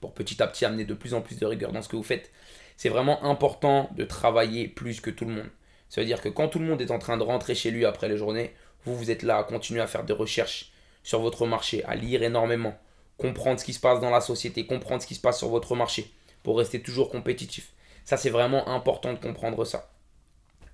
pour 0.02 0.14
petit 0.14 0.42
à 0.42 0.48
petit 0.48 0.66
amener 0.66 0.86
de 0.86 0.96
plus 0.96 1.14
en 1.14 1.22
plus 1.22 1.38
de 1.38 1.46
rigueur 1.46 1.72
dans 1.72 1.84
ce 1.84 1.90
que 1.90 1.96
vous 1.96 2.04
faites 2.04 2.32
c'est 2.78 2.90
vraiment 2.90 3.24
important 3.24 3.90
de 3.96 4.04
travailler 4.04 4.68
plus 4.68 5.02
que 5.02 5.10
tout 5.10 5.26
le 5.26 5.34
monde. 5.34 5.50
Ça 5.90 6.02
veut 6.02 6.08
dire 6.08 6.22
que 6.22 6.30
quand 6.30 6.48
tout 6.48 6.60
le 6.60 6.66
monde 6.66 6.82
est 6.82 6.92
en 6.92 7.00
train 7.00 7.18
de 7.18 7.24
rentrer 7.24 7.56
chez 7.56 7.72
lui 7.72 7.86
après 7.86 8.10
les 8.10 8.18
journées, 8.18 8.54
vous, 8.86 8.96
vous 8.96 9.12
êtes 9.12 9.24
là 9.24 9.38
à 9.38 9.44
continuer 9.44 9.82
à 9.82 9.88
faire 9.88 10.04
des 10.04 10.14
recherches 10.14 10.72
sur 11.04 11.22
votre 11.22 11.46
marché, 11.46 11.84
à 11.86 11.96
lire 11.96 12.24
énormément, 12.24 12.78
comprendre 13.18 13.60
ce 13.60 13.66
qui 13.66 13.74
se 13.74 13.80
passe 13.80 14.00
dans 14.00 14.10
la 14.10 14.22
société, 14.22 14.66
comprendre 14.66 15.02
ce 15.02 15.08
qui 15.08 15.16
se 15.16 15.22
passe 15.22 15.38
sur 15.38 15.50
votre 15.50 15.76
marché 15.76 16.12
pour 16.44 16.58
rester 16.58 16.82
toujours 16.82 17.10
compétitif. 17.10 17.72
Ça, 18.04 18.18
c'est 18.18 18.30
vraiment 18.30 18.68
important 18.68 19.14
de 19.14 19.20
comprendre 19.20 19.64
ça. 19.66 19.90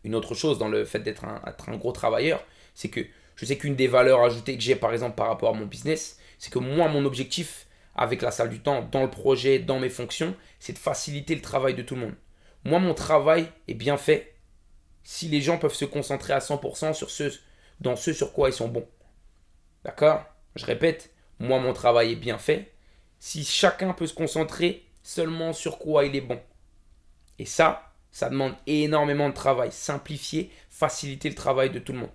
Une 0.03 0.15
autre 0.15 0.33
chose 0.33 0.57
dans 0.57 0.68
le 0.68 0.86
fait 0.86 1.00
d'être 1.00 1.25
un, 1.25 1.42
un, 1.45 1.77
gros 1.77 1.92
travailleur, 1.92 2.44
c'est 2.74 2.89
que 2.89 3.01
je 3.36 3.45
sais 3.45 3.57
qu'une 3.57 3.75
des 3.75 3.88
valeurs 3.88 4.24
ajoutées 4.24 4.56
que 4.56 4.63
j'ai 4.63 4.75
par 4.75 4.92
exemple 4.92 5.15
par 5.15 5.27
rapport 5.27 5.50
à 5.50 5.57
mon 5.57 5.65
business, 5.65 6.18
c'est 6.39 6.51
que 6.51 6.59
moi, 6.59 6.88
mon 6.88 7.06
objectif, 7.06 7.68
avec 7.95 8.21
la 8.21 8.31
salle 8.31 8.50
du 8.50 8.62
temps, 8.62 8.88
dans 8.92 9.03
le 9.03 9.09
projet, 9.09 9.59
dans 9.59 9.80
mes 9.80 9.89
fonctions, 9.89 10.36
c'est 10.59 10.74
de 10.74 10.80
faciliter 10.80 11.36
le 11.36 11.42
travail 11.42 11.75
de 11.75 11.81
tout 11.81 11.95
le 11.95 12.01
monde. 12.01 12.15
Moi, 12.63 12.80
mon 12.80 12.94
travail 12.94 13.48
est 13.68 13.74
bien 13.74 13.98
fait 13.98 14.36
si 15.03 15.27
les 15.27 15.42
gens 15.42 15.57
peuvent 15.57 15.74
se 15.74 15.86
concentrer 15.86 16.33
à 16.33 16.39
100% 16.39 16.93
sur 16.93 17.10
ce, 17.10 17.31
dans 17.79 17.96
ce 17.96 18.13
sur 18.13 18.34
quoi 18.34 18.50
ils 18.50 18.53
sont 18.53 18.67
bons. 18.67 18.88
D'accord? 19.84 20.24
Je 20.55 20.65
répète, 20.65 21.12
moi, 21.39 21.60
mon 21.60 21.74
travail 21.74 22.12
est 22.12 22.15
bien 22.15 22.38
fait 22.38 22.72
si 23.20 23.43
chacun 23.43 23.93
peut 23.93 24.08
se 24.08 24.13
concentrer 24.13 24.86
seulement 25.03 25.53
sur 25.53 25.77
quoi 25.77 26.05
il 26.05 26.15
est 26.15 26.22
bon. 26.22 26.39
Et 27.39 27.46
ça, 27.46 27.90
ça 28.12 28.30
demande 28.30 28.53
énormément 28.68 29.30
de 29.30 29.34
travail. 29.34 29.72
Simplifier, 29.72 30.51
faciliter 30.70 31.30
le 31.30 31.36
travail 31.36 31.70
de 31.70 31.80
tout 31.80 31.94
le 31.94 32.00
monde. 32.00 32.10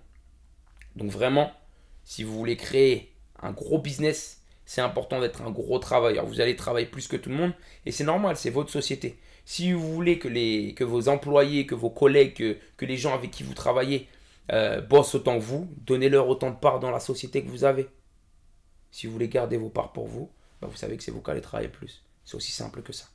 Donc 0.95 1.11
vraiment, 1.11 1.51
si 2.03 2.23
vous 2.23 2.37
voulez 2.37 2.57
créer 2.57 3.13
un 3.41 3.51
gros 3.51 3.79
business, 3.79 4.41
c'est 4.65 4.81
important 4.81 5.21
d'être 5.21 5.41
un 5.41 5.51
gros 5.51 5.79
travailleur. 5.79 6.25
Vous 6.25 6.41
allez 6.41 6.55
travailler 6.55 6.87
plus 6.87 7.07
que 7.07 7.15
tout 7.15 7.29
le 7.29 7.35
monde 7.35 7.53
et 7.85 7.91
c'est 7.91 8.03
normal, 8.03 8.35
c'est 8.37 8.49
votre 8.49 8.71
société. 8.71 9.17
Si 9.45 9.71
vous 9.71 9.93
voulez 9.93 10.19
que, 10.19 10.27
les, 10.27 10.73
que 10.73 10.83
vos 10.83 11.07
employés, 11.07 11.65
que 11.65 11.75
vos 11.75 11.89
collègues, 11.89 12.57
que, 12.77 12.85
les 12.85 12.97
gens 12.97 13.13
avec 13.13 13.31
qui 13.31 13.43
vous 13.43 13.53
travaillez 13.53 14.09
euh, 14.51 14.81
bossent 14.81 15.15
autant 15.15 15.39
que 15.39 15.43
vous, 15.43 15.69
donnez-leur 15.85 16.27
autant 16.27 16.49
de 16.49 16.57
parts 16.57 16.79
dans 16.79 16.91
la 16.91 16.99
société 16.99 17.43
que 17.43 17.49
vous 17.49 17.63
avez. 17.63 17.87
Si 18.91 19.07
vous 19.07 19.13
voulez 19.13 19.29
garder 19.29 19.57
vos 19.57 19.69
parts 19.69 19.93
pour 19.93 20.07
vous, 20.07 20.29
bah, 20.61 20.67
vous 20.69 20.75
savez 20.75 20.97
que 20.97 21.03
c'est 21.03 21.11
vous 21.11 21.21
qui 21.21 21.31
allez 21.31 21.41
travailler 21.41 21.69
plus. 21.69 22.03
C'est 22.25 22.35
aussi 22.35 22.51
simple 22.51 22.81
que 22.81 22.91
ça. 22.91 23.05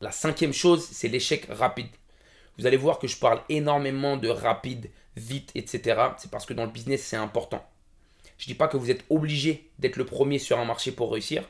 La 0.00 0.12
cinquième 0.12 0.52
chose, 0.52 0.82
c'est 0.90 1.08
l'échec 1.08 1.46
rapide. 1.50 1.88
Vous 2.58 2.66
allez 2.66 2.76
voir 2.76 2.98
que 2.98 3.06
je 3.06 3.16
parle 3.16 3.40
énormément 3.48 4.16
de 4.16 4.28
rapide, 4.28 4.90
vite, 5.16 5.50
etc. 5.54 6.00
C'est 6.18 6.30
parce 6.30 6.46
que 6.46 6.54
dans 6.54 6.64
le 6.64 6.70
business, 6.70 7.02
c'est 7.02 7.16
important. 7.16 7.64
Je 8.38 8.44
ne 8.44 8.48
dis 8.48 8.54
pas 8.54 8.68
que 8.68 8.76
vous 8.76 8.90
êtes 8.90 9.04
obligé 9.08 9.70
d'être 9.78 9.96
le 9.96 10.04
premier 10.04 10.38
sur 10.38 10.58
un 10.58 10.64
marché 10.64 10.92
pour 10.92 11.12
réussir. 11.12 11.44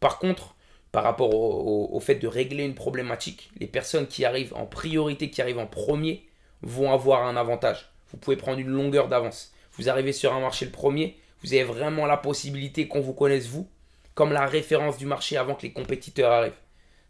Par 0.00 0.18
contre, 0.18 0.54
par 0.92 1.04
rapport 1.04 1.34
au, 1.34 2.00
fait 2.00 2.14
de 2.14 2.26
régler 2.26 2.64
une 2.64 2.74
problématique, 2.74 3.50
les 3.60 3.66
personnes 3.66 4.06
qui 4.06 4.24
arrivent 4.24 4.54
en 4.54 4.64
priorité, 4.64 5.30
qui 5.30 5.42
arrivent 5.42 5.58
en 5.58 5.66
premier, 5.66 6.26
vont 6.62 6.92
avoir 6.92 7.26
un 7.26 7.36
avantage. 7.36 7.90
Vous 8.10 8.16
pouvez 8.16 8.36
prendre 8.36 8.58
une 8.58 8.68
longueur 8.68 9.08
d'avance. 9.08 9.52
Vous 9.72 9.88
arrivez 9.90 10.12
sur 10.12 10.32
un 10.32 10.40
marché 10.40 10.64
le 10.64 10.70
premier, 10.70 11.18
vous 11.42 11.52
avez 11.52 11.64
vraiment 11.64 12.06
la 12.06 12.16
possibilité 12.16 12.88
qu'on 12.88 13.00
vous 13.00 13.12
connaisse 13.12 13.46
vous, 13.46 13.68
comme 14.14 14.32
la 14.32 14.46
référence 14.46 14.96
du 14.96 15.06
marché 15.06 15.36
avant 15.36 15.54
que 15.54 15.62
les 15.62 15.72
compétiteurs 15.72 16.32
arrivent. 16.32 16.52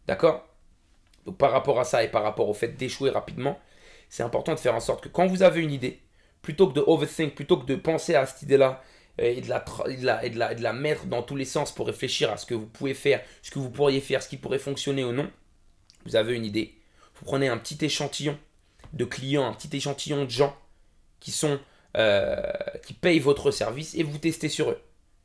D'accord? 0.06 0.47
Par 1.32 1.50
rapport 1.50 1.80
à 1.80 1.84
ça 1.84 2.02
et 2.04 2.08
par 2.08 2.22
rapport 2.22 2.48
au 2.48 2.54
fait 2.54 2.76
d'échouer 2.76 3.10
rapidement, 3.10 3.58
c'est 4.08 4.22
important 4.22 4.54
de 4.54 4.58
faire 4.58 4.74
en 4.74 4.80
sorte 4.80 5.02
que 5.02 5.08
quand 5.08 5.26
vous 5.26 5.42
avez 5.42 5.60
une 5.60 5.72
idée, 5.72 6.00
plutôt 6.42 6.68
que 6.68 6.74
de 6.74 6.84
overthink, 6.86 7.34
plutôt 7.34 7.58
que 7.58 7.66
de 7.66 7.74
penser 7.74 8.14
à 8.14 8.26
cette 8.26 8.42
idée-là 8.42 8.82
et 9.18 9.40
de, 9.40 9.48
la, 9.48 9.64
et, 10.24 10.30
de 10.30 10.38
la, 10.38 10.54
de 10.54 10.62
la 10.62 10.72
mettre 10.72 11.06
dans 11.06 11.22
tous 11.22 11.36
les 11.36 11.44
sens 11.44 11.72
pour 11.72 11.86
réfléchir 11.86 12.30
à 12.30 12.36
ce 12.36 12.46
que 12.46 12.54
vous 12.54 12.66
pouvez 12.66 12.94
faire, 12.94 13.22
ce 13.42 13.50
que 13.50 13.58
vous 13.58 13.70
pourriez 13.70 14.00
faire, 14.00 14.22
ce 14.22 14.28
qui 14.28 14.36
pourrait 14.36 14.58
fonctionner 14.58 15.04
ou 15.04 15.12
non, 15.12 15.28
vous 16.06 16.16
avez 16.16 16.34
une 16.34 16.44
idée. 16.44 16.74
vous 17.16 17.24
prenez 17.24 17.48
un 17.48 17.58
petit 17.58 17.84
échantillon 17.84 18.38
de 18.92 19.04
clients, 19.04 19.46
un 19.46 19.52
petit 19.52 19.76
échantillon 19.76 20.24
de 20.24 20.30
gens 20.30 20.56
qui 21.20 21.32
sont 21.32 21.58
euh, 21.96 22.42
qui 22.86 22.94
payent 22.94 23.18
votre 23.18 23.50
service 23.50 23.94
et 23.94 24.02
vous 24.02 24.18
testez 24.18 24.48
sur 24.48 24.70
eux. 24.70 24.80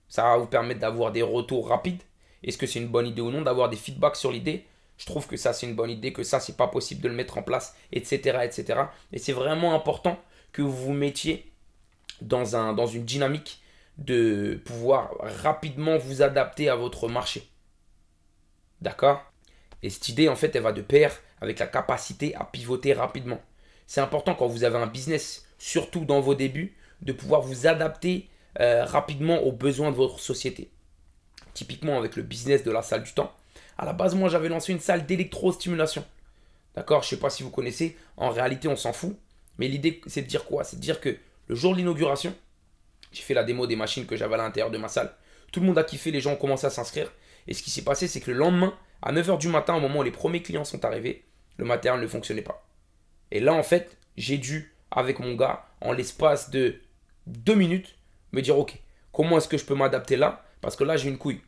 Ça 0.07 0.23
va 0.23 0.37
vous 0.37 0.47
permettre 0.47 0.79
d'avoir 0.79 1.11
des 1.11 1.21
retours 1.21 1.67
rapides. 1.67 2.01
Est-ce 2.43 2.57
que 2.57 2.65
c'est 2.65 2.79
une 2.79 2.87
bonne 2.87 3.07
idée 3.07 3.21
ou 3.21 3.31
non 3.31 3.41
D'avoir 3.41 3.69
des 3.69 3.77
feedbacks 3.77 4.15
sur 4.15 4.31
l'idée? 4.31 4.65
Je 4.97 5.05
trouve 5.05 5.27
que 5.27 5.37
ça 5.37 5.53
c'est 5.53 5.65
une 5.65 5.75
bonne 5.75 5.89
idée, 5.89 6.13
que 6.13 6.23
ça 6.23 6.39
c'est 6.39 6.57
pas 6.57 6.67
possible 6.67 7.01
de 7.01 7.09
le 7.09 7.15
mettre 7.15 7.37
en 7.37 7.43
place, 7.43 7.75
etc. 7.91 8.39
etc. 8.43 8.81
Et 9.11 9.19
c'est 9.19 9.33
vraiment 9.33 9.73
important 9.73 10.19
que 10.51 10.61
vous 10.61 10.71
vous 10.71 10.93
mettiez 10.93 11.51
dans, 12.21 12.55
un, 12.55 12.73
dans 12.73 12.87
une 12.87 13.05
dynamique 13.05 13.61
de 13.97 14.61
pouvoir 14.65 15.11
rapidement 15.19 15.97
vous 15.97 16.21
adapter 16.21 16.69
à 16.69 16.75
votre 16.75 17.07
marché. 17.07 17.47
D'accord? 18.81 19.21
Et 19.81 19.89
cette 19.89 20.09
idée, 20.09 20.29
en 20.29 20.35
fait, 20.35 20.55
elle 20.55 20.63
va 20.63 20.71
de 20.71 20.81
pair 20.81 21.11
avec 21.41 21.59
la 21.59 21.67
capacité 21.67 22.35
à 22.35 22.45
pivoter 22.45 22.93
rapidement. 22.93 23.41
C'est 23.85 24.01
important 24.01 24.33
quand 24.33 24.47
vous 24.47 24.63
avez 24.63 24.77
un 24.77 24.87
business, 24.87 25.45
surtout 25.57 26.05
dans 26.05 26.21
vos 26.21 26.35
débuts, 26.35 26.75
de 27.01 27.13
pouvoir 27.13 27.41
vous 27.41 27.67
adapter 27.67 28.29
euh, 28.59 28.85
rapidement 28.85 29.41
aux 29.43 29.51
besoins 29.51 29.91
de 29.91 29.95
votre 29.95 30.19
société. 30.19 30.71
Typiquement 31.53 31.97
avec 31.97 32.15
le 32.15 32.23
business 32.23 32.63
de 32.63 32.71
la 32.71 32.81
salle 32.81 33.03
du 33.03 33.13
temps. 33.13 33.33
À 33.77 33.85
la 33.85 33.93
base, 33.93 34.15
moi, 34.15 34.29
j'avais 34.29 34.49
lancé 34.49 34.71
une 34.71 34.79
salle 34.79 35.05
d'électrostimulation. 35.05 36.05
D'accord 36.75 37.03
Je 37.03 37.09
sais 37.09 37.17
pas 37.17 37.29
si 37.29 37.43
vous 37.43 37.49
connaissez. 37.49 37.97
En 38.17 38.29
réalité, 38.29 38.67
on 38.67 38.75
s'en 38.75 38.93
fout. 38.93 39.15
Mais 39.57 39.67
l'idée, 39.67 40.01
c'est 40.07 40.21
de 40.21 40.27
dire 40.27 40.45
quoi? 40.45 40.63
C'est 40.63 40.77
de 40.77 40.81
dire 40.81 40.99
que 40.99 41.17
le 41.47 41.55
jour 41.55 41.73
de 41.73 41.77
l'inauguration, 41.77 42.33
j'ai 43.11 43.21
fait 43.21 43.33
la 43.33 43.43
démo 43.43 43.67
des 43.67 43.75
machines 43.75 44.05
que 44.05 44.15
j'avais 44.15 44.35
à 44.35 44.37
l'intérieur 44.37 44.71
de 44.71 44.77
ma 44.77 44.87
salle. 44.87 45.13
Tout 45.51 45.59
le 45.59 45.67
monde 45.67 45.77
a 45.77 45.83
kiffé, 45.83 46.11
les 46.11 46.21
gens 46.21 46.33
ont 46.33 46.37
commencé 46.37 46.65
à 46.65 46.69
s'inscrire. 46.69 47.11
Et 47.47 47.53
ce 47.53 47.61
qui 47.61 47.69
s'est 47.69 47.83
passé, 47.83 48.07
c'est 48.07 48.21
que 48.21 48.31
le 48.31 48.37
lendemain, 48.37 48.73
à 49.01 49.11
9h 49.13 49.37
du 49.37 49.49
matin, 49.49 49.75
au 49.75 49.79
moment 49.79 49.99
où 49.99 50.03
les 50.03 50.11
premiers 50.11 50.41
clients 50.41 50.63
sont 50.63 50.83
arrivés, 50.85 51.23
le 51.57 51.65
matériel 51.65 52.01
ne 52.01 52.07
fonctionnait 52.07 52.41
pas. 52.41 52.65
Et 53.31 53.39
là, 53.39 53.53
en 53.53 53.63
fait, 53.63 53.97
j'ai 54.17 54.37
dû, 54.37 54.73
avec 54.89 55.19
mon 55.19 55.35
gars, 55.35 55.65
en 55.81 55.91
l'espace 55.91 56.49
de 56.49 56.75
deux 57.27 57.55
minutes, 57.55 57.95
me 58.31 58.41
dire, 58.41 58.57
ok, 58.57 58.75
comment 59.11 59.37
est-ce 59.37 59.47
que 59.47 59.57
je 59.57 59.65
peux 59.65 59.75
m'adapter 59.75 60.15
là? 60.15 60.43
Parce 60.61 60.75
que 60.75 60.83
là, 60.83 60.97
j'ai 60.97 61.09
une 61.09 61.17
couille. 61.17 61.41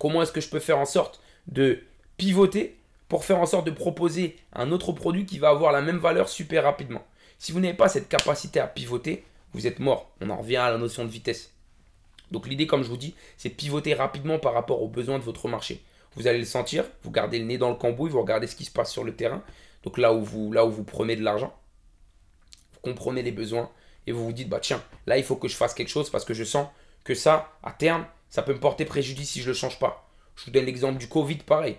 Comment 0.00 0.22
est-ce 0.22 0.32
que 0.32 0.40
je 0.40 0.48
peux 0.48 0.58
faire 0.58 0.78
en 0.78 0.84
sorte 0.84 1.22
de 1.46 1.82
pivoter 2.16 2.76
pour 3.08 3.24
faire 3.24 3.38
en 3.38 3.46
sorte 3.46 3.66
de 3.66 3.70
proposer 3.70 4.36
un 4.52 4.72
autre 4.72 4.92
produit 4.92 5.26
qui 5.26 5.38
va 5.38 5.50
avoir 5.50 5.72
la 5.72 5.82
même 5.82 5.98
valeur 5.98 6.28
super 6.28 6.64
rapidement 6.64 7.04
Si 7.38 7.52
vous 7.52 7.60
n'avez 7.60 7.76
pas 7.76 7.88
cette 7.88 8.08
capacité 8.08 8.60
à 8.60 8.66
pivoter, 8.66 9.24
vous 9.52 9.66
êtes 9.66 9.80
mort. 9.80 10.10
On 10.20 10.30
en 10.30 10.38
revient 10.38 10.56
à 10.56 10.70
la 10.70 10.78
notion 10.78 11.04
de 11.04 11.10
vitesse. 11.10 11.52
Donc 12.30 12.46
l'idée, 12.46 12.66
comme 12.66 12.82
je 12.82 12.88
vous 12.88 12.96
dis, 12.96 13.14
c'est 13.36 13.50
de 13.50 13.54
pivoter 13.54 13.94
rapidement 13.94 14.38
par 14.38 14.54
rapport 14.54 14.82
aux 14.82 14.88
besoins 14.88 15.18
de 15.18 15.24
votre 15.24 15.48
marché. 15.48 15.82
Vous 16.14 16.26
allez 16.26 16.38
le 16.38 16.44
sentir, 16.44 16.84
vous 17.02 17.10
gardez 17.10 17.38
le 17.38 17.44
nez 17.44 17.58
dans 17.58 17.70
le 17.70 17.76
cambouis, 17.76 18.10
vous 18.10 18.20
regardez 18.20 18.46
ce 18.46 18.56
qui 18.56 18.64
se 18.64 18.70
passe 18.70 18.90
sur 18.90 19.04
le 19.04 19.14
terrain. 19.14 19.42
Donc 19.82 19.98
là 19.98 20.12
où 20.12 20.22
vous, 20.22 20.52
là 20.52 20.64
où 20.64 20.70
vous 20.70 20.84
prenez 20.84 21.16
de 21.16 21.22
l'argent, 21.22 21.54
vous 22.72 22.80
comprenez 22.80 23.22
les 23.22 23.32
besoins 23.32 23.70
et 24.06 24.12
vous 24.12 24.24
vous 24.24 24.32
dites, 24.32 24.48
bah 24.48 24.60
tiens, 24.60 24.82
là 25.06 25.18
il 25.18 25.24
faut 25.24 25.36
que 25.36 25.48
je 25.48 25.56
fasse 25.56 25.74
quelque 25.74 25.88
chose 25.88 26.10
parce 26.10 26.24
que 26.24 26.34
je 26.34 26.44
sens 26.44 26.68
que 27.04 27.14
ça, 27.14 27.52
à 27.62 27.72
terme, 27.72 28.06
ça 28.30 28.42
peut 28.42 28.54
me 28.54 28.60
porter 28.60 28.84
préjudice 28.84 29.30
si 29.30 29.40
je 29.40 29.46
ne 29.46 29.52
le 29.52 29.58
change 29.58 29.78
pas. 29.78 30.08
Je 30.36 30.44
vous 30.44 30.50
donne 30.50 30.64
l'exemple 30.64 30.98
du 30.98 31.08
Covid, 31.08 31.36
pareil. 31.38 31.78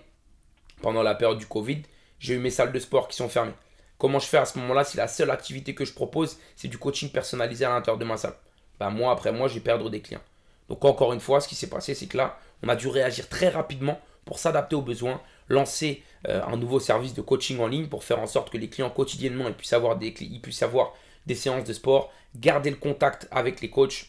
Pendant 0.82 1.02
la 1.02 1.14
période 1.14 1.38
du 1.38 1.46
Covid, 1.46 1.82
j'ai 2.18 2.34
eu 2.34 2.38
mes 2.38 2.50
salles 2.50 2.72
de 2.72 2.78
sport 2.78 3.08
qui 3.08 3.16
sont 3.16 3.28
fermées. 3.28 3.54
Comment 3.98 4.18
je 4.18 4.26
fais 4.26 4.38
à 4.38 4.44
ce 4.44 4.58
moment-là 4.58 4.84
si 4.84 4.96
la 4.96 5.08
seule 5.08 5.30
activité 5.30 5.74
que 5.74 5.84
je 5.84 5.92
propose, 5.92 6.38
c'est 6.56 6.68
du 6.68 6.78
coaching 6.78 7.10
personnalisé 7.10 7.64
à 7.64 7.70
l'intérieur 7.70 7.98
de 7.98 8.04
ma 8.04 8.16
salle? 8.16 8.34
Bah, 8.78 8.90
Moi, 8.90 9.10
après 9.10 9.32
moi, 9.32 9.48
je 9.48 9.54
vais 9.54 9.60
perdre 9.60 9.88
des 9.90 10.00
clients. 10.00 10.22
Donc 10.68 10.84
encore 10.84 11.12
une 11.12 11.20
fois, 11.20 11.40
ce 11.40 11.48
qui 11.48 11.54
s'est 11.54 11.68
passé, 11.68 11.94
c'est 11.94 12.06
que 12.06 12.16
là, 12.16 12.38
on 12.62 12.68
a 12.68 12.76
dû 12.76 12.88
réagir 12.88 13.28
très 13.28 13.48
rapidement 13.48 14.00
pour 14.24 14.38
s'adapter 14.38 14.74
aux 14.74 14.82
besoins, 14.82 15.20
lancer 15.48 16.02
euh, 16.28 16.42
un 16.44 16.56
nouveau 16.56 16.80
service 16.80 17.14
de 17.14 17.20
coaching 17.20 17.60
en 17.60 17.66
ligne 17.66 17.88
pour 17.88 18.04
faire 18.04 18.18
en 18.18 18.26
sorte 18.26 18.50
que 18.50 18.56
les 18.56 18.70
clients 18.70 18.90
quotidiennement 18.90 19.48
ils 19.48 19.54
puissent 19.54 19.74
avoir 19.74 19.96
des, 19.96 20.14
ils 20.20 20.40
puissent 20.40 20.62
avoir 20.62 20.94
des 21.26 21.34
séances 21.34 21.64
de 21.64 21.72
sport, 21.72 22.10
garder 22.34 22.70
le 22.70 22.76
contact 22.76 23.28
avec 23.30 23.60
les 23.60 23.68
coachs, 23.68 24.06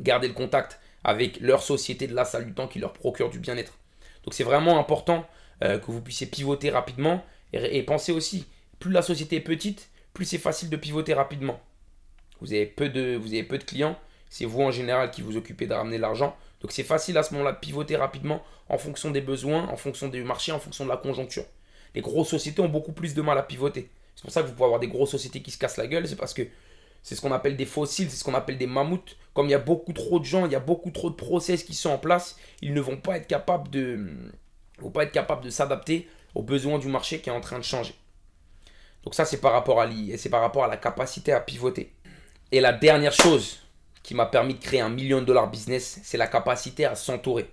garder 0.00 0.28
le 0.28 0.34
contact 0.34 0.80
avec 1.04 1.38
leur 1.40 1.62
société 1.62 2.06
de 2.06 2.14
la 2.14 2.24
salle 2.24 2.46
du 2.46 2.54
temps 2.54 2.66
qui 2.66 2.78
leur 2.78 2.92
procure 2.92 3.30
du 3.30 3.38
bien-être. 3.38 3.78
Donc 4.24 4.34
c'est 4.34 4.44
vraiment 4.44 4.78
important 4.78 5.26
euh, 5.62 5.78
que 5.78 5.90
vous 5.90 6.00
puissiez 6.00 6.26
pivoter 6.26 6.70
rapidement 6.70 7.24
et, 7.52 7.84
pensez 7.84 8.10
aussi, 8.10 8.46
plus 8.80 8.90
la 8.90 9.02
société 9.02 9.36
est 9.36 9.40
petite, 9.40 9.88
plus 10.12 10.24
c'est 10.24 10.38
facile 10.38 10.70
de 10.70 10.76
pivoter 10.76 11.14
rapidement. 11.14 11.60
Vous 12.40 12.52
avez 12.52 12.66
peu 12.66 12.88
de, 12.88 13.16
vous 13.16 13.28
avez 13.28 13.44
peu 13.44 13.58
de 13.58 13.64
clients, 13.64 13.96
c'est 14.28 14.44
vous 14.44 14.60
en 14.60 14.72
général 14.72 15.12
qui 15.12 15.22
vous 15.22 15.36
occupez 15.36 15.68
de 15.68 15.74
ramener 15.74 15.98
l'argent. 15.98 16.36
Donc 16.60 16.72
c'est 16.72 16.82
facile 16.82 17.16
à 17.16 17.22
ce 17.22 17.32
moment-là 17.34 17.52
de 17.52 17.58
pivoter 17.58 17.94
rapidement 17.94 18.42
en 18.68 18.78
fonction 18.78 19.12
des 19.12 19.20
besoins, 19.20 19.68
en 19.68 19.76
fonction 19.76 20.08
du 20.08 20.24
marché, 20.24 20.50
en 20.50 20.58
fonction 20.58 20.84
de 20.84 20.90
la 20.90 20.96
conjoncture. 20.96 21.44
Les 21.94 22.00
grosses 22.00 22.30
sociétés 22.30 22.60
ont 22.60 22.68
beaucoup 22.68 22.92
plus 22.92 23.14
de 23.14 23.22
mal 23.22 23.38
à 23.38 23.42
pivoter. 23.44 23.88
C'est 24.16 24.22
pour 24.22 24.32
ça 24.32 24.42
que 24.42 24.48
vous 24.48 24.54
pouvez 24.54 24.64
avoir 24.64 24.80
des 24.80 24.88
grosses 24.88 25.10
sociétés 25.10 25.42
qui 25.42 25.52
se 25.52 25.58
cassent 25.58 25.76
la 25.76 25.86
gueule, 25.86 26.08
c'est 26.08 26.16
parce 26.16 26.34
que 26.34 26.42
c'est 27.04 27.14
ce 27.14 27.20
qu'on 27.20 27.32
appelle 27.32 27.56
des 27.56 27.66
fossiles, 27.66 28.10
c'est 28.10 28.16
ce 28.16 28.24
qu'on 28.24 28.34
appelle 28.34 28.56
des 28.56 28.66
mammouths. 28.66 29.16
Comme 29.34 29.46
il 29.46 29.50
y 29.50 29.54
a 29.54 29.58
beaucoup 29.58 29.92
trop 29.92 30.18
de 30.18 30.24
gens, 30.24 30.46
il 30.46 30.52
y 30.52 30.56
a 30.56 30.60
beaucoup 30.60 30.90
trop 30.90 31.10
de 31.10 31.14
process 31.14 31.62
qui 31.62 31.74
sont 31.74 31.90
en 31.90 31.98
place, 31.98 32.36
ils 32.62 32.72
ne 32.72 32.80
vont 32.80 32.96
pas 32.96 33.18
être 33.18 33.26
capables 33.26 33.68
de, 33.68 34.10
vont 34.78 34.90
pas 34.90 35.04
être 35.04 35.12
capables 35.12 35.44
de 35.44 35.50
s'adapter 35.50 36.08
aux 36.34 36.42
besoins 36.42 36.78
du 36.78 36.88
marché 36.88 37.20
qui 37.20 37.28
est 37.28 37.32
en 37.32 37.42
train 37.42 37.58
de 37.58 37.64
changer. 37.64 37.94
Donc 39.04 39.14
ça 39.14 39.26
c'est 39.26 39.36
par 39.36 39.52
rapport 39.52 39.82
à 39.82 39.86
l'IA, 39.86 40.16
c'est 40.16 40.30
par 40.30 40.40
rapport 40.40 40.64
à 40.64 40.66
la 40.66 40.78
capacité 40.78 41.32
à 41.32 41.40
pivoter. 41.40 41.92
Et 42.50 42.60
la 42.60 42.72
dernière 42.72 43.12
chose 43.12 43.60
qui 44.02 44.14
m'a 44.14 44.24
permis 44.24 44.54
de 44.54 44.60
créer 44.60 44.80
un 44.80 44.88
million 44.88 45.20
de 45.20 45.26
dollars 45.26 45.50
business, 45.50 46.00
c'est 46.02 46.16
la 46.16 46.26
capacité 46.26 46.86
à 46.86 46.94
s'entourer. 46.94 47.50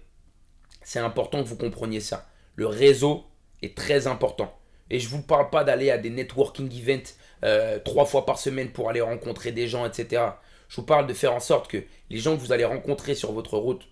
C'est 0.81 0.99
important 0.99 1.43
que 1.43 1.47
vous 1.47 1.57
compreniez 1.57 1.99
ça. 1.99 2.25
Le 2.55 2.67
réseau 2.67 3.25
est 3.61 3.75
très 3.75 4.07
important. 4.07 4.57
Et 4.89 4.99
je 4.99 5.07
ne 5.07 5.11
vous 5.11 5.23
parle 5.23 5.49
pas 5.49 5.65
d'aller 5.65 5.91
à 5.91 5.97
des 5.97 6.09
networking 6.09 6.71
events 6.71 7.15
euh, 7.43 7.79
trois 7.79 8.05
fois 8.05 8.25
par 8.25 8.39
semaine 8.39 8.69
pour 8.71 8.89
aller 8.89 9.01
rencontrer 9.01 9.51
des 9.51 9.67
gens, 9.67 9.85
etc. 9.85 10.23
Je 10.69 10.75
vous 10.77 10.83
parle 10.83 11.07
de 11.07 11.13
faire 11.13 11.33
en 11.33 11.39
sorte 11.39 11.69
que 11.69 11.83
les 12.09 12.17
gens 12.17 12.35
que 12.35 12.41
vous 12.41 12.51
allez 12.51 12.65
rencontrer 12.65 13.15
sur 13.15 13.31
votre 13.31 13.57
route 13.57 13.87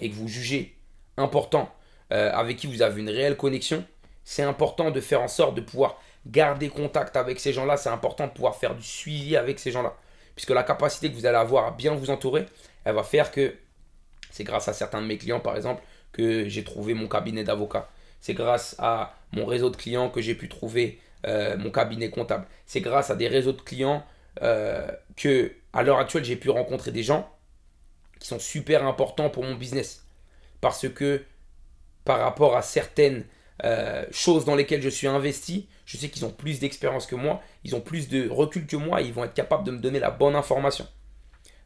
et 0.00 0.08
que 0.08 0.14
vous 0.14 0.28
jugez 0.28 0.76
importants, 1.16 1.74
euh, 2.12 2.30
avec 2.32 2.56
qui 2.56 2.66
vous 2.66 2.82
avez 2.82 3.00
une 3.00 3.10
réelle 3.10 3.36
connexion, 3.36 3.84
c'est 4.24 4.42
important 4.42 4.90
de 4.90 5.00
faire 5.00 5.20
en 5.20 5.28
sorte 5.28 5.54
de 5.54 5.60
pouvoir 5.60 6.00
garder 6.26 6.68
contact 6.68 7.16
avec 7.16 7.40
ces 7.40 7.52
gens-là. 7.52 7.76
C'est 7.76 7.88
important 7.88 8.26
de 8.26 8.32
pouvoir 8.32 8.56
faire 8.56 8.74
du 8.74 8.82
suivi 8.82 9.36
avec 9.36 9.58
ces 9.58 9.70
gens-là 9.70 9.94
puisque 10.40 10.50
la 10.50 10.62
capacité 10.62 11.10
que 11.10 11.16
vous 11.16 11.26
allez 11.26 11.36
avoir 11.36 11.66
à 11.66 11.70
bien 11.70 11.94
vous 11.94 12.08
entourer, 12.08 12.46
elle 12.84 12.94
va 12.94 13.02
faire 13.02 13.30
que 13.30 13.54
c'est 14.30 14.42
grâce 14.42 14.68
à 14.68 14.72
certains 14.72 15.02
de 15.02 15.06
mes 15.06 15.18
clients, 15.18 15.38
par 15.38 15.54
exemple, 15.54 15.82
que 16.12 16.48
j'ai 16.48 16.64
trouvé 16.64 16.94
mon 16.94 17.08
cabinet 17.08 17.44
d'avocat. 17.44 17.90
C'est 18.22 18.32
grâce 18.32 18.74
à 18.78 19.14
mon 19.32 19.44
réseau 19.44 19.68
de 19.68 19.76
clients 19.76 20.08
que 20.08 20.22
j'ai 20.22 20.34
pu 20.34 20.48
trouver 20.48 20.98
euh, 21.26 21.56
mon 21.58 21.70
cabinet 21.70 22.10
comptable. 22.10 22.46
C'est 22.66 22.80
grâce 22.80 23.10
à 23.10 23.16
des 23.16 23.28
réseaux 23.28 23.52
de 23.52 23.60
clients 23.60 24.04
euh, 24.42 24.90
que, 25.16 25.52
à 25.72 25.82
l'heure 25.82 25.98
actuelle, 25.98 26.24
j'ai 26.24 26.36
pu 26.36 26.50
rencontrer 26.50 26.92
des 26.92 27.02
gens 27.02 27.30
qui 28.18 28.28
sont 28.28 28.38
super 28.38 28.86
importants 28.86 29.30
pour 29.30 29.44
mon 29.44 29.54
business. 29.54 30.06
Parce 30.60 30.88
que 30.88 31.22
par 32.04 32.20
rapport 32.20 32.56
à 32.56 32.62
certaines 32.62 33.24
euh, 33.64 34.04
choses 34.10 34.44
dans 34.44 34.54
lesquelles 34.54 34.82
je 34.82 34.88
suis 34.88 35.06
investi, 35.06 35.68
je 35.84 35.96
sais 35.96 36.08
qu'ils 36.08 36.24
ont 36.24 36.30
plus 36.30 36.60
d'expérience 36.60 37.06
que 37.06 37.16
moi, 37.16 37.42
ils 37.64 37.74
ont 37.76 37.80
plus 37.80 38.08
de 38.08 38.28
recul 38.28 38.66
que 38.66 38.76
moi, 38.76 39.02
et 39.02 39.04
ils 39.04 39.12
vont 39.12 39.24
être 39.24 39.34
capables 39.34 39.64
de 39.64 39.72
me 39.72 39.78
donner 39.78 39.98
la 39.98 40.10
bonne 40.10 40.36
information. 40.36 40.86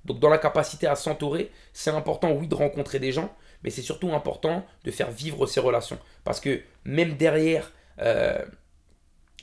Donc 0.04 0.18
dans 0.18 0.28
la 0.28 0.38
capacité 0.38 0.86
à 0.86 0.96
s'entourer, 0.96 1.50
c'est 1.72 1.90
important 1.90 2.32
oui 2.32 2.48
de 2.48 2.54
rencontrer 2.54 2.98
des 2.98 3.12
gens, 3.12 3.34
mais 3.62 3.70
c'est 3.70 3.82
surtout 3.82 4.12
important 4.12 4.66
de 4.84 4.90
faire 4.90 5.10
vivre 5.10 5.46
ces 5.46 5.60
relations. 5.60 5.98
Parce 6.24 6.40
que 6.40 6.60
même 6.84 7.14
derrière 7.16 7.72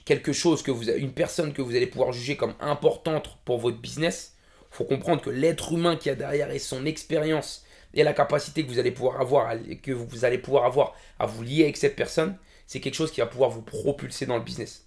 quelque 0.06 0.34
chose 0.34 0.64
que 0.64 0.72
vous 0.72 0.90
une 0.90 1.14
personne 1.14 1.54
que 1.54 1.62
vous 1.62 1.76
allez 1.76 1.88
pouvoir 1.88 2.12
juger 2.12 2.38
comme 2.38 2.54
importante 2.60 3.38
pour 3.46 3.60
votre 3.60 3.78
business, 3.78 4.36
faut 4.72 4.86
comprendre 4.86 5.22
que 5.22 5.30
l'être 5.30 5.74
humain 5.74 5.96
qui 5.96 6.10
a 6.10 6.16
derrière 6.16 6.50
et 6.52 6.60
son 6.60 6.86
expérience 6.86 7.66
et 7.94 8.04
la 8.04 8.14
capacité 8.14 8.64
que 8.64 8.70
vous 8.70 8.80
allez 8.80 8.92
pouvoir 8.92 9.20
avoir, 9.20 9.54
que 9.84 9.92
vous 9.92 10.26
allez 10.26 10.38
pouvoir 10.38 10.66
avoir 10.66 10.94
à 11.20 11.26
vous 11.26 11.44
lier 11.44 11.64
avec 11.64 11.78
cette 11.78 11.96
personne, 11.96 12.38
c'est 12.66 12.80
quelque 12.80 12.96
chose 12.96 13.12
qui 13.12 13.20
va 13.20 13.28
pouvoir 13.28 13.50
vous 13.50 13.62
propulser 13.62 14.26
dans 14.26 14.38
le 14.38 14.44
business. 14.44 14.86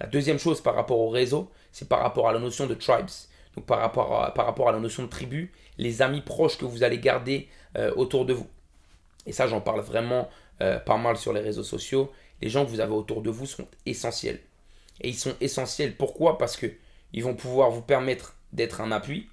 La 0.00 0.06
deuxième 0.06 0.38
chose 0.38 0.60
par 0.62 0.74
rapport 0.74 0.98
au 0.98 1.10
réseau, 1.10 1.50
c'est 1.70 1.88
par 1.88 2.00
rapport 2.00 2.28
à 2.28 2.32
la 2.32 2.38
notion 2.38 2.66
de 2.66 2.74
tribes. 2.74 3.10
Donc 3.54 3.66
par 3.66 3.78
rapport 3.78 4.24
à, 4.24 4.34
par 4.34 4.46
rapport 4.46 4.68
à 4.68 4.72
la 4.72 4.80
notion 4.80 5.04
de 5.04 5.08
tribu, 5.08 5.52
les 5.78 6.02
amis 6.02 6.22
proches 6.22 6.58
que 6.58 6.64
vous 6.64 6.82
allez 6.82 6.98
garder 6.98 7.48
euh, 7.76 7.92
autour 7.94 8.24
de 8.24 8.32
vous. 8.32 8.48
Et 9.26 9.32
ça, 9.32 9.46
j'en 9.46 9.60
parle 9.60 9.80
vraiment 9.80 10.28
euh, 10.60 10.78
pas 10.78 10.96
mal 10.96 11.16
sur 11.16 11.32
les 11.32 11.40
réseaux 11.40 11.62
sociaux. 11.62 12.10
Les 12.44 12.50
gens 12.50 12.66
que 12.66 12.70
vous 12.70 12.80
avez 12.80 12.92
autour 12.92 13.22
de 13.22 13.30
vous 13.30 13.46
sont 13.46 13.66
essentiels. 13.86 14.38
Et 15.00 15.08
ils 15.08 15.16
sont 15.16 15.34
essentiels. 15.40 15.96
Pourquoi? 15.96 16.36
Parce 16.36 16.58
que 16.58 16.70
ils 17.14 17.24
vont 17.24 17.34
pouvoir 17.34 17.70
vous 17.70 17.80
permettre 17.80 18.36
d'être 18.52 18.82
un 18.82 18.92
appui. 18.92 19.30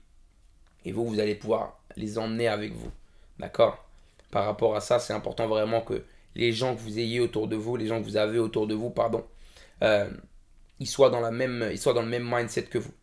Et 0.86 0.94
vous, 0.94 1.06
vous 1.06 1.20
allez 1.20 1.36
pouvoir 1.36 1.78
les 1.98 2.18
emmener 2.18 2.48
avec 2.48 2.72
vous. 2.72 2.90
D'accord? 3.38 3.86
Par 4.32 4.46
rapport 4.46 4.78
à 4.78 4.80
ça, 4.80 4.98
c'est 4.98 5.12
important 5.12 5.50
vraiment 5.50 5.82
que 5.82 6.06
les 6.36 6.54
gens 6.54 6.74
que 6.74 6.80
vous 6.80 7.00
ayez 7.00 7.20
autour 7.20 7.50
de 7.50 7.58
vous, 7.58 7.76
les 7.76 7.86
gens 7.86 8.00
que 8.00 8.06
vous 8.06 8.16
avez 8.16 8.40
autour 8.40 8.66
de 8.66 8.76
vous, 8.76 8.90
pardon, 8.90 9.26
euh, 9.84 10.10
ils, 10.80 10.88
soient 10.88 11.10
dans 11.10 11.20
la 11.20 11.32
même, 11.32 11.68
ils 11.70 11.78
soient 11.78 11.94
dans 11.94 12.04
le 12.04 12.08
même 12.08 12.24
mindset 12.26 12.64
que 12.64 12.78
vous. 12.78 12.94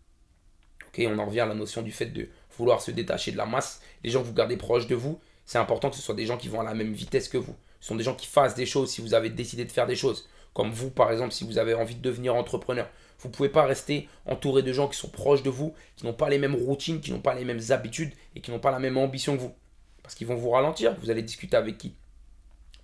Ok, 0.86 1.04
on 1.06 1.18
en 1.18 1.26
revient 1.26 1.40
à 1.40 1.46
la 1.46 1.54
notion 1.54 1.82
du 1.82 1.92
fait 1.92 2.06
de 2.06 2.30
vouloir 2.56 2.80
se 2.80 2.90
détacher 2.90 3.30
de 3.30 3.36
la 3.36 3.44
masse. 3.44 3.82
Les 4.02 4.08
gens 4.08 4.22
que 4.22 4.26
vous 4.26 4.32
gardez 4.32 4.56
proches 4.56 4.86
de 4.86 4.94
vous, 4.94 5.20
c'est 5.44 5.58
important 5.58 5.90
que 5.90 5.96
ce 5.96 6.02
soit 6.02 6.14
des 6.14 6.24
gens 6.24 6.38
qui 6.38 6.48
vont 6.48 6.62
à 6.62 6.64
la 6.64 6.72
même 6.72 6.94
vitesse 6.94 7.28
que 7.28 7.36
vous. 7.36 7.56
Ce 7.80 7.88
sont 7.88 7.96
des 7.96 8.04
gens 8.04 8.14
qui 8.14 8.26
fassent 8.26 8.54
des 8.54 8.66
choses 8.66 8.90
si 8.90 9.00
vous 9.00 9.14
avez 9.14 9.30
décidé 9.30 9.64
de 9.64 9.72
faire 9.72 9.86
des 9.86 9.96
choses. 9.96 10.28
Comme 10.54 10.70
vous, 10.70 10.90
par 10.90 11.12
exemple, 11.12 11.32
si 11.32 11.44
vous 11.44 11.58
avez 11.58 11.74
envie 11.74 11.94
de 11.94 12.02
devenir 12.02 12.34
entrepreneur. 12.34 12.88
Vous 13.20 13.28
ne 13.28 13.32
pouvez 13.32 13.48
pas 13.48 13.64
rester 13.64 14.08
entouré 14.26 14.62
de 14.62 14.72
gens 14.72 14.88
qui 14.88 14.96
sont 14.96 15.08
proches 15.08 15.42
de 15.42 15.50
vous, 15.50 15.74
qui 15.96 16.06
n'ont 16.06 16.12
pas 16.12 16.28
les 16.28 16.38
mêmes 16.38 16.54
routines, 16.54 17.00
qui 17.00 17.10
n'ont 17.10 17.20
pas 17.20 17.34
les 17.34 17.44
mêmes 17.44 17.60
habitudes 17.70 18.12
et 18.36 18.40
qui 18.40 18.50
n'ont 18.50 18.60
pas 18.60 18.70
la 18.70 18.78
même 18.78 18.96
ambition 18.96 19.36
que 19.36 19.40
vous. 19.40 19.54
Parce 20.02 20.14
qu'ils 20.14 20.26
vont 20.26 20.36
vous 20.36 20.50
ralentir, 20.50 20.96
vous 21.00 21.10
allez 21.10 21.22
discuter 21.22 21.56
avec 21.56 21.78
qui. 21.78 21.94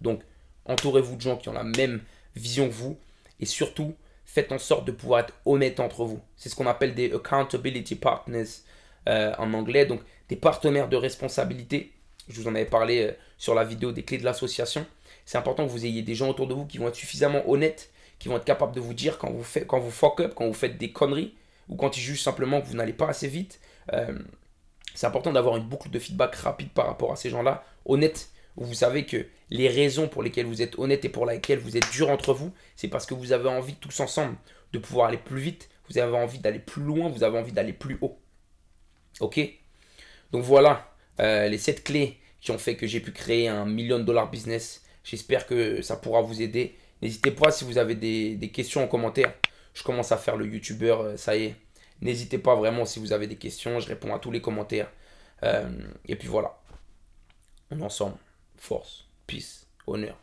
Donc, 0.00 0.22
entourez-vous 0.66 1.16
de 1.16 1.20
gens 1.20 1.36
qui 1.36 1.48
ont 1.48 1.52
la 1.52 1.64
même 1.64 2.02
vision 2.34 2.68
que 2.68 2.74
vous 2.74 2.98
et 3.40 3.46
surtout, 3.46 3.94
faites 4.24 4.52
en 4.52 4.58
sorte 4.58 4.86
de 4.86 4.92
pouvoir 4.92 5.20
être 5.20 5.34
honnête 5.44 5.80
entre 5.80 6.04
vous. 6.04 6.20
C'est 6.36 6.48
ce 6.48 6.56
qu'on 6.56 6.66
appelle 6.66 6.94
des 6.94 7.12
accountability 7.12 7.96
partners 7.96 8.44
euh, 9.08 9.32
en 9.38 9.52
anglais, 9.54 9.86
donc 9.86 10.00
des 10.28 10.36
partenaires 10.36 10.88
de 10.88 10.96
responsabilité. 10.96 11.92
Je 12.28 12.40
vous 12.40 12.48
en 12.48 12.54
avais 12.54 12.64
parlé 12.64 13.02
euh, 13.02 13.12
sur 13.44 13.54
la 13.54 13.64
vidéo 13.64 13.92
des 13.92 14.04
clés 14.04 14.16
de 14.16 14.24
l'association. 14.24 14.86
C'est 15.26 15.36
important 15.36 15.66
que 15.66 15.70
vous 15.70 15.84
ayez 15.84 16.00
des 16.00 16.14
gens 16.14 16.30
autour 16.30 16.46
de 16.46 16.54
vous 16.54 16.64
qui 16.64 16.78
vont 16.78 16.88
être 16.88 16.94
suffisamment 16.94 17.46
honnêtes, 17.46 17.90
qui 18.18 18.28
vont 18.28 18.38
être 18.38 18.44
capables 18.46 18.74
de 18.74 18.80
vous 18.80 18.94
dire 18.94 19.18
quand 19.18 19.30
vous, 19.30 19.42
faites, 19.42 19.66
quand 19.66 19.78
vous 19.78 19.90
fuck 19.90 20.20
up, 20.20 20.32
quand 20.34 20.46
vous 20.46 20.54
faites 20.54 20.78
des 20.78 20.92
conneries, 20.92 21.34
ou 21.68 21.76
quand 21.76 21.94
ils 21.98 22.00
jugent 22.00 22.22
simplement 22.22 22.62
que 22.62 22.66
vous 22.66 22.74
n'allez 22.74 22.94
pas 22.94 23.06
assez 23.06 23.28
vite. 23.28 23.60
Euh, 23.92 24.18
c'est 24.94 25.06
important 25.06 25.30
d'avoir 25.30 25.58
une 25.58 25.64
boucle 25.64 25.90
de 25.90 25.98
feedback 25.98 26.34
rapide 26.36 26.70
par 26.70 26.86
rapport 26.86 27.12
à 27.12 27.16
ces 27.16 27.28
gens-là, 27.28 27.64
honnêtes, 27.84 28.30
où 28.56 28.64
vous 28.64 28.72
savez 28.72 29.04
que 29.04 29.26
les 29.50 29.68
raisons 29.68 30.08
pour 30.08 30.22
lesquelles 30.22 30.46
vous 30.46 30.62
êtes 30.62 30.78
honnête 30.78 31.04
et 31.04 31.10
pour 31.10 31.26
lesquelles 31.26 31.58
vous 31.58 31.76
êtes 31.76 31.90
dur 31.92 32.08
entre 32.08 32.32
vous, 32.32 32.50
c'est 32.76 32.88
parce 32.88 33.04
que 33.04 33.12
vous 33.12 33.32
avez 33.32 33.50
envie 33.50 33.74
tous 33.74 34.00
ensemble 34.00 34.36
de 34.72 34.78
pouvoir 34.78 35.08
aller 35.08 35.18
plus 35.18 35.40
vite, 35.40 35.68
vous 35.90 35.98
avez 35.98 36.16
envie 36.16 36.38
d'aller 36.38 36.60
plus 36.60 36.82
loin, 36.82 37.10
vous 37.10 37.24
avez 37.24 37.38
envie 37.38 37.52
d'aller 37.52 37.74
plus 37.74 37.98
haut. 38.00 38.18
Ok? 39.20 39.38
Donc 40.32 40.44
voilà 40.44 40.94
euh, 41.20 41.48
les 41.48 41.58
7 41.58 41.84
clés 41.84 42.18
qui 42.44 42.50
ont 42.50 42.58
fait 42.58 42.76
que 42.76 42.86
j'ai 42.86 43.00
pu 43.00 43.10
créer 43.10 43.48
un 43.48 43.64
million 43.64 43.98
de 43.98 44.04
dollars 44.04 44.30
business. 44.30 44.84
J'espère 45.02 45.46
que 45.46 45.80
ça 45.80 45.96
pourra 45.96 46.20
vous 46.20 46.42
aider. 46.42 46.76
N'hésitez 47.00 47.30
pas 47.30 47.50
si 47.50 47.64
vous 47.64 47.78
avez 47.78 47.94
des, 47.94 48.50
questions 48.52 48.84
en 48.84 48.86
commentaire. 48.86 49.32
Je 49.72 49.82
commence 49.82 50.12
à 50.12 50.18
faire 50.18 50.36
le 50.36 50.46
youtubeur, 50.46 51.00
euh, 51.00 51.16
ça 51.16 51.36
y 51.36 51.44
est. 51.44 51.56
N'hésitez 52.02 52.38
pas 52.38 52.54
vraiment 52.54 52.84
si 52.84 52.98
vous 53.00 53.14
avez 53.14 53.26
des 53.26 53.36
questions, 53.36 53.80
je 53.80 53.88
réponds 53.88 54.14
à 54.14 54.18
tous 54.18 54.30
les 54.30 54.42
commentaires. 54.42 54.92
Euh, 55.42 55.70
et 56.06 56.16
puis 56.16 56.28
voilà. 56.28 56.60
On 57.70 57.80
est 57.80 57.82
ensemble. 57.82 58.18
Force, 58.56 59.06
peace, 59.26 59.66
honneur. 59.86 60.18